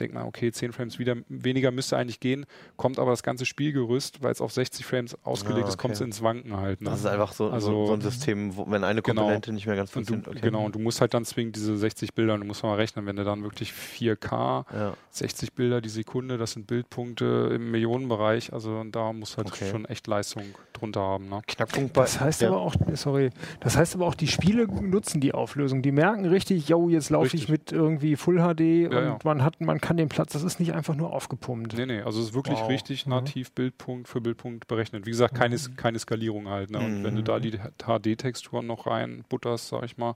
[0.00, 2.46] denkt man, okay, 10 Frames wieder, weniger müsste eigentlich gehen,
[2.76, 6.00] kommt aber das ganze Spielgerüst, weil es auf 60 Frames ausgelegt Ah, ist, kommt es
[6.00, 6.06] okay.
[6.08, 6.80] ins Wanken halt.
[6.80, 6.90] Ne?
[6.90, 9.22] Das ist einfach so, Also- so, so ein System, wo, wenn eine Genau.
[9.22, 10.38] Komponente nicht mehr ganz und du, funktioniert.
[10.42, 10.50] Okay.
[10.50, 13.06] Genau, und du musst halt dann zwingend diese 60 Bilder, und du musst mal rechnen,
[13.06, 14.94] wenn du dann wirklich 4K Ja.
[15.10, 19.70] 60 Bilder die Sekunde, das sind Bildpunkte im Millionenbereich, also und da muss halt Okay.
[19.70, 21.28] schon echt Leistung drunter haben.
[21.28, 21.40] Ne?
[21.46, 22.02] Knackpunkt bei.
[22.02, 22.48] Das heißt ja.
[22.48, 23.30] aber auch, sorry,
[23.60, 25.82] das heißt aber auch, die Spiele nutzen die Auflösung.
[25.82, 29.18] Die merken richtig, yo, jetzt laufe ich mit irgendwie Full HD und ja.
[29.24, 31.74] man hat, man kann den Platz, das ist nicht einfach nur aufgepumpt.
[31.76, 32.68] Nee, nee, also es ist wirklich Wow.
[32.68, 33.10] richtig Mhm.
[33.10, 35.06] nativ Bildpunkt für Bildpunkt berechnet.
[35.06, 36.70] Wie gesagt, keine, keine Skalierung halt.
[36.70, 36.78] Ne?
[36.78, 40.14] Und wenn du da die HD-Texturen noch rein butterst, sag ich mal.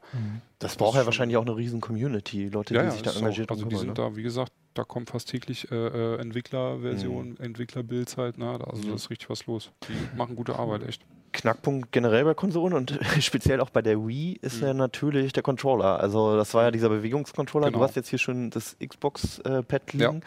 [0.58, 3.70] Das braucht ja wahrscheinlich auch eine riesen Community, Leute, die sich da engagiert Also drum
[3.70, 4.10] die kümmern, sind ne?
[4.10, 8.38] da, wie gesagt, da kommen fast täglich äh, äh, Entwicklerversionen, Entwicklerbuilds halt.
[8.38, 8.50] Ne?
[8.50, 8.88] Also Mhm.
[8.88, 9.70] da ist richtig was los.
[9.88, 11.02] Die machen gute Arbeit, echt.
[11.32, 14.66] Knackpunkt generell bei Konsolen und speziell auch bei der Wii ist Mhm.
[14.68, 15.98] ja natürlich der Controller.
[16.00, 17.66] Also das war ja dieser Bewegungscontroller.
[17.66, 17.78] Genau.
[17.78, 20.10] Du hast jetzt hier schon das Xbox-Pad Ja.
[20.10, 20.22] liegen.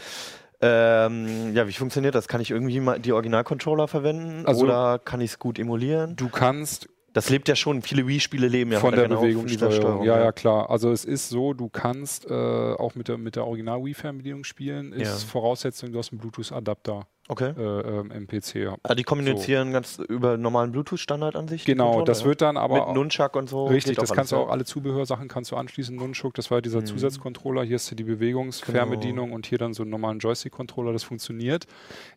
[0.60, 2.28] Ähm, ja, wie funktioniert das?
[2.28, 6.16] Kann ich irgendwie mal die Original-Controller verwenden Also- oder kann ich es gut emulieren?
[6.16, 10.04] Du kannst Das lebt ja schon, viele Wii-Spiele leben ja von der genau Bewegungssteuerung.
[10.04, 10.70] Ja, ja, klar.
[10.70, 14.94] Also es ist so, du kannst äh, auch mit der, mit der Original Wii-Fernbedienung spielen.
[14.94, 15.28] Ist Ja.
[15.32, 17.54] Voraussetzung, du hast einen Bluetooth-Adapter Okay.
[17.58, 17.62] äh,
[18.00, 18.56] ähm, im PC.
[18.56, 18.76] Ja.
[18.84, 21.66] Ah, die kommunizieren ganz über normalen Bluetooth-Standard an sich?
[21.66, 23.66] Genau, das wird dann aber Mit Nunchuck und so.
[23.66, 25.96] Richtig, das kannst du auch, alle Zubehörsachen kannst du anschließen.
[25.96, 26.86] Nunchuk, das war dieser Mhm.
[26.86, 27.64] Zusatzcontroller.
[27.64, 30.94] Hier ist die Bewegungsfernbedienung und hier dann so einen normalen Joystick-Controller.
[30.94, 31.66] Das funktioniert,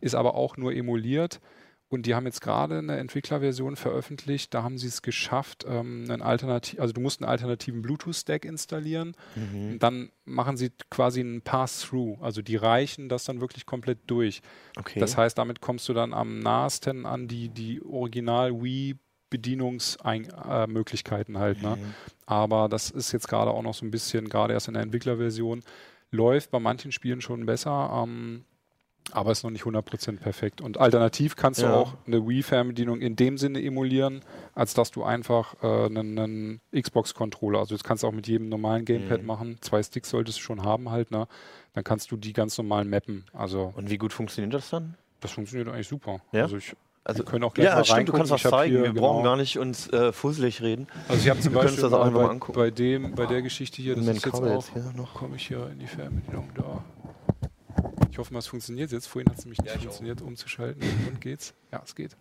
[0.02, 1.40] ist aber auch nur emuliert.
[1.90, 4.54] Und die haben jetzt gerade eine Entwicklerversion veröffentlicht.
[4.54, 9.16] Da haben sie es geschafft, ähm, einen Alternativ, also du musst einen alternativen Bluetooth-Stack installieren.
[9.34, 9.72] Mhm.
[9.72, 12.22] Und dann machen sie quasi einen Pass-Through.
[12.22, 14.40] Also die reichen das dann wirklich komplett durch.
[14.78, 15.00] Okay.
[15.00, 18.96] Das heißt, damit kommst du dann am nahesten an die, die Original Wii
[19.30, 21.62] Bedienungsmöglichkeiten halt.
[21.62, 21.76] Ne?
[21.76, 21.94] Mhm.
[22.26, 25.62] Aber das ist jetzt gerade auch noch so ein bisschen, gerade erst in der Entwicklerversion,
[26.10, 28.44] läuft bei manchen Spielen schon besser, ähm,
[29.12, 30.60] aber ist noch nicht 100% perfekt.
[30.60, 31.68] Und alternativ kannst Ja.
[31.68, 34.20] du auch eine Wii-Fernbedienung in dem Sinne emulieren,
[34.54, 38.48] als dass du einfach äh, einen, einen Xbox-Controller, also das kannst du auch mit jedem
[38.48, 39.26] normalen Gamepad Mhm.
[39.26, 41.26] machen, zwei Sticks solltest du schon haben halt, ne?
[41.72, 43.24] dann kannst du die ganz normal mappen.
[43.32, 44.94] Also Und wie gut funktioniert das dann?
[45.20, 46.20] das funktioniert eigentlich super.
[46.32, 46.42] Ja?
[46.44, 46.74] Also ich,
[47.04, 48.28] Also, wir können auch gleich ja, mal stimmt, du reingucken.
[48.28, 48.72] kannst was zeigen.
[48.74, 50.86] hier, Wir genau, brauchen gar nicht uns äh, fusselig reden.
[51.08, 52.58] Also ich habe zum Beispiel das auch bei, angucken.
[52.58, 55.14] bei dem, bei der Geschichte hier, das Moment, ist jetzt auch, jetzt hier noch.
[55.14, 56.84] komme ich hier in die Fernbedienung da.
[58.10, 59.06] Ich hoffe mal, es funktioniert jetzt.
[59.06, 60.82] Vorhin hat es nämlich nicht funktioniert, umzuschalten.
[61.08, 61.54] Und geht's?
[61.72, 62.16] Ja, es geht.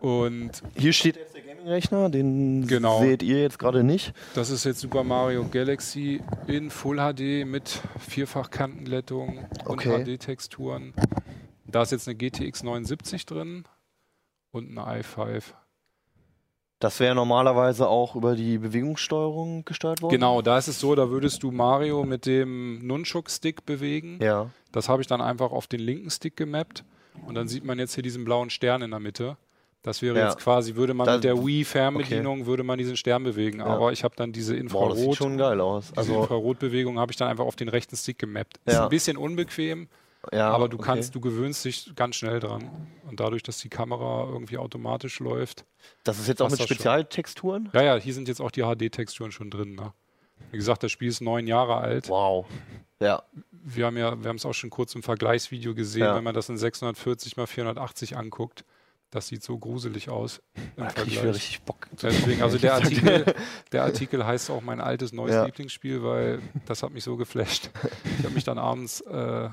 [0.00, 3.00] Und Hier steht jetzt der Gaming-Rechner, den Genau.
[3.00, 4.12] seht ihr jetzt gerade nicht.
[4.34, 10.04] das ist jetzt Super Mario Galaxy in Full HD mit vierfach Kantenglättung und Okay.
[10.04, 10.92] HD-Texturen.
[11.66, 13.64] da ist jetzt eine GTX 79 drin
[14.52, 15.42] und eine i5.
[16.78, 20.12] Das wäre normalerweise auch über die Bewegungssteuerung gesteuert worden?
[20.12, 24.18] Genau, da ist es so, da würdest du Mario mit dem Nunchuk-Stick bewegen.
[24.20, 24.50] Ja.
[24.72, 26.84] Das habe ich dann einfach auf den linken Stick gemappt.
[27.26, 29.38] Und dann sieht man jetzt hier diesen blauen Stern in der Mitte.
[29.82, 30.26] Das wäre Ja.
[30.26, 33.60] jetzt quasi, würde man Da- mit der Wii-Fernbedienung, würde man diesen Stern bewegen.
[33.60, 33.66] Ja.
[33.66, 35.92] Aber ich habe dann diese Boah, das Infrarot, sieht schon geil aus.
[35.96, 38.58] Also, Infrarotbewegung habe ich dann einfach auf den rechten Stick gemappt.
[38.66, 38.82] Ist Ja.
[38.84, 39.88] ein bisschen unbequem,
[40.32, 40.86] ja, aber du okay.
[40.86, 42.70] kannst, du gewöhnst dich ganz schnell dran.
[43.08, 45.64] Und dadurch, dass die Kamera irgendwie automatisch läuft.
[46.04, 46.60] Das ist jetzt auch mit.
[46.60, 47.70] Spezialtexturen?
[47.72, 49.74] Ja, ja, hier sind jetzt auch die HD-Texturen schon drin.
[49.74, 49.92] Ne?
[50.50, 52.08] Wie gesagt, das Spiel ist neun Jahre alt.
[52.08, 52.46] Wow.
[53.00, 56.16] Ja, Wir haben ja, wir haben es auch schon kurz im Vergleichsvideo gesehen, Ja.
[56.16, 58.64] wenn man das in 640 mal 480 anguckt.
[59.10, 61.36] Das sieht so gruselig aus im da krieg ich Vergleich.
[61.36, 61.86] richtig Bock.
[62.02, 63.24] Deswegen, also der Artikel,
[63.72, 65.44] der Artikel heißt auch mein altes neues Ja.
[65.44, 67.70] Lieblingsspiel, weil das hat mich so geflasht.
[68.18, 69.48] Ich habe mich dann abends, äh,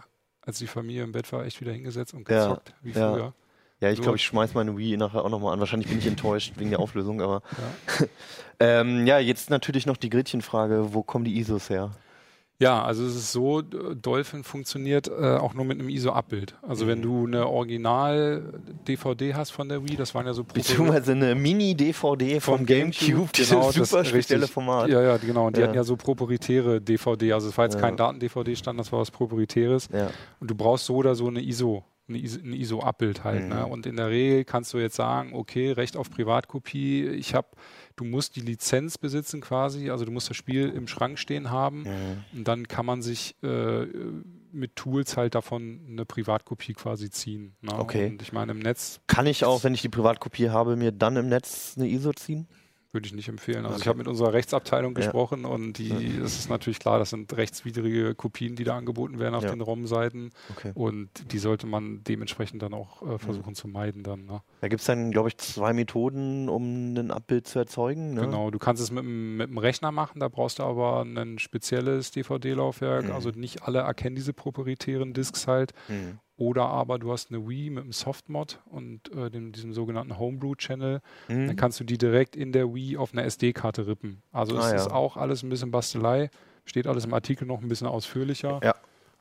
[0.45, 3.13] als die Familie im Bett war, echt wieder hingesetzt und Ja, gezockt, wie ja.
[3.13, 3.33] früher.
[3.79, 5.59] Ja, ich glaube, ich schmeiß meine Wii nachher auch nochmal an.
[5.59, 7.41] Wahrscheinlich bin ich enttäuscht wegen der Auflösung, aber.
[7.99, 8.05] Ja.
[8.61, 11.91] ähm, ja, jetzt natürlich noch die Gretchenfrage: Wo kommen die ISOs her?
[12.63, 16.55] Ja, also es ist so, Dolphin funktioniert äh, auch nur mit einem ISO-Abbild.
[16.61, 16.89] Also Mhm.
[16.89, 22.39] wenn du eine Original-DVD hast von der Wii, das waren ja so Beziehungsweise eine Mini-DVD
[22.39, 24.47] vom, Gamecube, Gamecube, dieses genau, das super spezielle.
[24.47, 24.89] Format.
[24.89, 25.47] Ja, ja, genau.
[25.47, 25.67] Und die Ja.
[25.67, 27.33] hatten ja so proprietäre DVD.
[27.33, 27.81] Also es war jetzt Ja.
[27.81, 29.89] kein Daten-DVD-Stand, das war was Proprietäres.
[29.93, 30.09] Ja.
[30.39, 33.43] Und du brauchst so oder so eine ISO, ein ISO-Abbild halt.
[33.43, 33.49] Mhm.
[33.49, 33.65] Ne?
[33.65, 37.47] Und in der Regel kannst du jetzt sagen, okay, Recht auf Privatkopie, ich habe,
[37.95, 41.83] du musst die Lizenz besitzen quasi, also du musst das Spiel im Schrank stehen haben.
[41.83, 42.37] Mhm.
[42.37, 43.85] Und dann kann man sich äh,
[44.51, 47.55] mit Tools halt davon eine Privatkopie quasi ziehen.
[47.61, 47.77] Ne?
[47.77, 48.07] Okay.
[48.07, 51.15] Und ich meine, im Netz Kann ich auch, wenn ich die Privatkopie habe, mir dann
[51.15, 52.47] im Netz eine ISO ziehen?
[52.93, 53.65] Würde ich nicht empfehlen.
[53.65, 53.89] Also ich Okay.
[53.89, 55.01] habe mit unserer Rechtsabteilung Ja.
[55.01, 55.89] gesprochen und die,
[56.23, 59.49] es ist natürlich klar, das sind rechtswidrige Kopien, die da angeboten werden auf Ja.
[59.49, 60.71] den ROM-Seiten Okay.
[60.75, 64.25] und die sollte man dementsprechend dann auch äh, versuchen zu meiden dann.
[64.27, 64.41] Ne?
[64.61, 68.13] Da gibt es dann, glaube ich, zwei Methoden, um ein Abbild zu erzeugen.
[68.13, 68.21] Ne?
[68.21, 73.05] Genau, du kannst es mit, dem Rechner machen, da brauchst du aber ein spezielles DVD-Laufwerk.
[73.05, 73.11] Mhm.
[73.11, 75.73] Also nicht alle erkennen diese proprietären Disks halt.
[75.87, 76.19] Mhm.
[76.35, 80.99] Oder aber du hast eine Wii mit einem Softmod und äh, dem, diesem sogenannten Homebrew-Channel.
[81.27, 81.55] Dann Mhm.
[81.55, 84.21] kannst du die direkt in der Wii auf einer SD-Karte rippen.
[84.31, 84.75] Also es Ah, ja.
[84.75, 86.29] ist auch alles ein bisschen Bastelei.
[86.65, 88.59] Steht alles im Artikel noch ein bisschen ausführlicher.
[88.63, 88.73] Ja.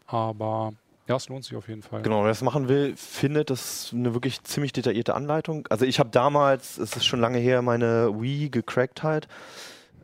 [0.06, 0.72] Aber
[1.08, 2.00] ja, es lohnt sich auf jeden Fall.
[2.02, 5.66] Genau, wer das machen will, findet das eine wirklich ziemlich detaillierte Anleitung.
[5.68, 9.28] Also ich habe damals, es ist schon lange her, meine Wii gecrackt halt.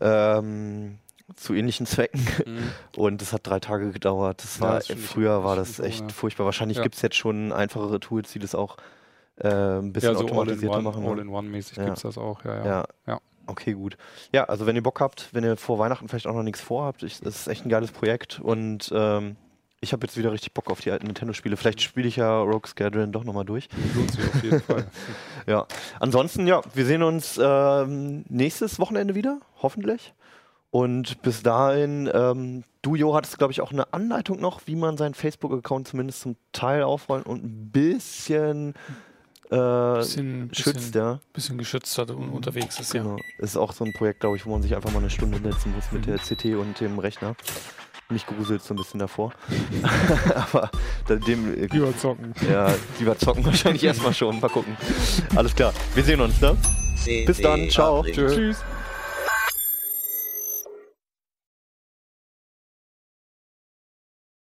[0.00, 0.98] Ähm,
[1.36, 2.26] zu ähnlichen Zwecken.
[2.46, 2.58] Mhm.
[2.96, 4.42] Und es hat drei Tage gedauert.
[4.42, 6.08] Das Ja, war, das früher war das echt ja.
[6.08, 6.44] furchtbar.
[6.46, 6.82] Wahrscheinlich Ja.
[6.82, 8.76] gibt es jetzt schon einfachere Tools, die das auch
[9.36, 11.04] äh, ein bisschen Ja, so automatisierter All-in-One machen.
[11.04, 11.10] ne?
[11.10, 11.84] All-in-One-mäßig Ja.
[11.84, 12.44] gibt es das auch.
[12.44, 12.64] Ja, ja.
[12.66, 12.84] Ja.
[13.06, 13.20] Ja.
[13.46, 13.96] Okay, gut.
[14.32, 17.02] Ja, also wenn ihr Bock habt, wenn ihr vor Weihnachten vielleicht auch noch nichts vorhabt,
[17.02, 19.36] ich, das ist echt ein geiles Projekt und ähm,
[19.80, 21.56] ich habe jetzt wieder richtig Bock auf die alten Nintendo-Spiele.
[21.56, 23.68] Vielleicht spiele ich ja Rogue Squadron doch nochmal durch.
[23.94, 24.86] Lohnt sich auf jeden Fall.
[25.46, 25.66] Ja.
[26.00, 30.12] Ansonsten, ja, wir sehen uns ähm, nächstes Wochenende wieder, hoffentlich.
[30.70, 34.96] Und bis dahin, ähm, du, Jo, hattest, glaube ich, auch eine Anleitung noch, wie man
[34.98, 38.74] seinen Facebook-Account zumindest zum Teil aufräumt und ein bisschen,
[39.50, 41.20] äh, Bisschen, schützt, bisschen, ja.
[41.32, 43.02] bisschen geschützt hat und unterwegs ist, ja.
[43.02, 43.16] Genau.
[43.38, 45.72] Ist auch so ein Projekt, glaube ich, wo man sich einfach mal eine Stunde setzen
[45.74, 46.10] muss mit Mhm.
[46.10, 47.34] der CT und dem Rechner.
[48.10, 49.32] Mich gruselt so ein bisschen davor.
[50.34, 50.70] Aber
[51.08, 52.34] dem, äh, Lieber zocken.
[52.50, 54.38] ja, lieber zocken wahrscheinlich erstmal schon.
[54.40, 54.76] Mal gucken.
[55.36, 55.72] Alles klar.
[55.94, 56.56] Wir sehen uns, ne?
[57.26, 57.68] Bis dann.
[57.70, 58.02] Ciao.
[58.02, 58.34] Tschüss.
[58.34, 58.56] Tschüss.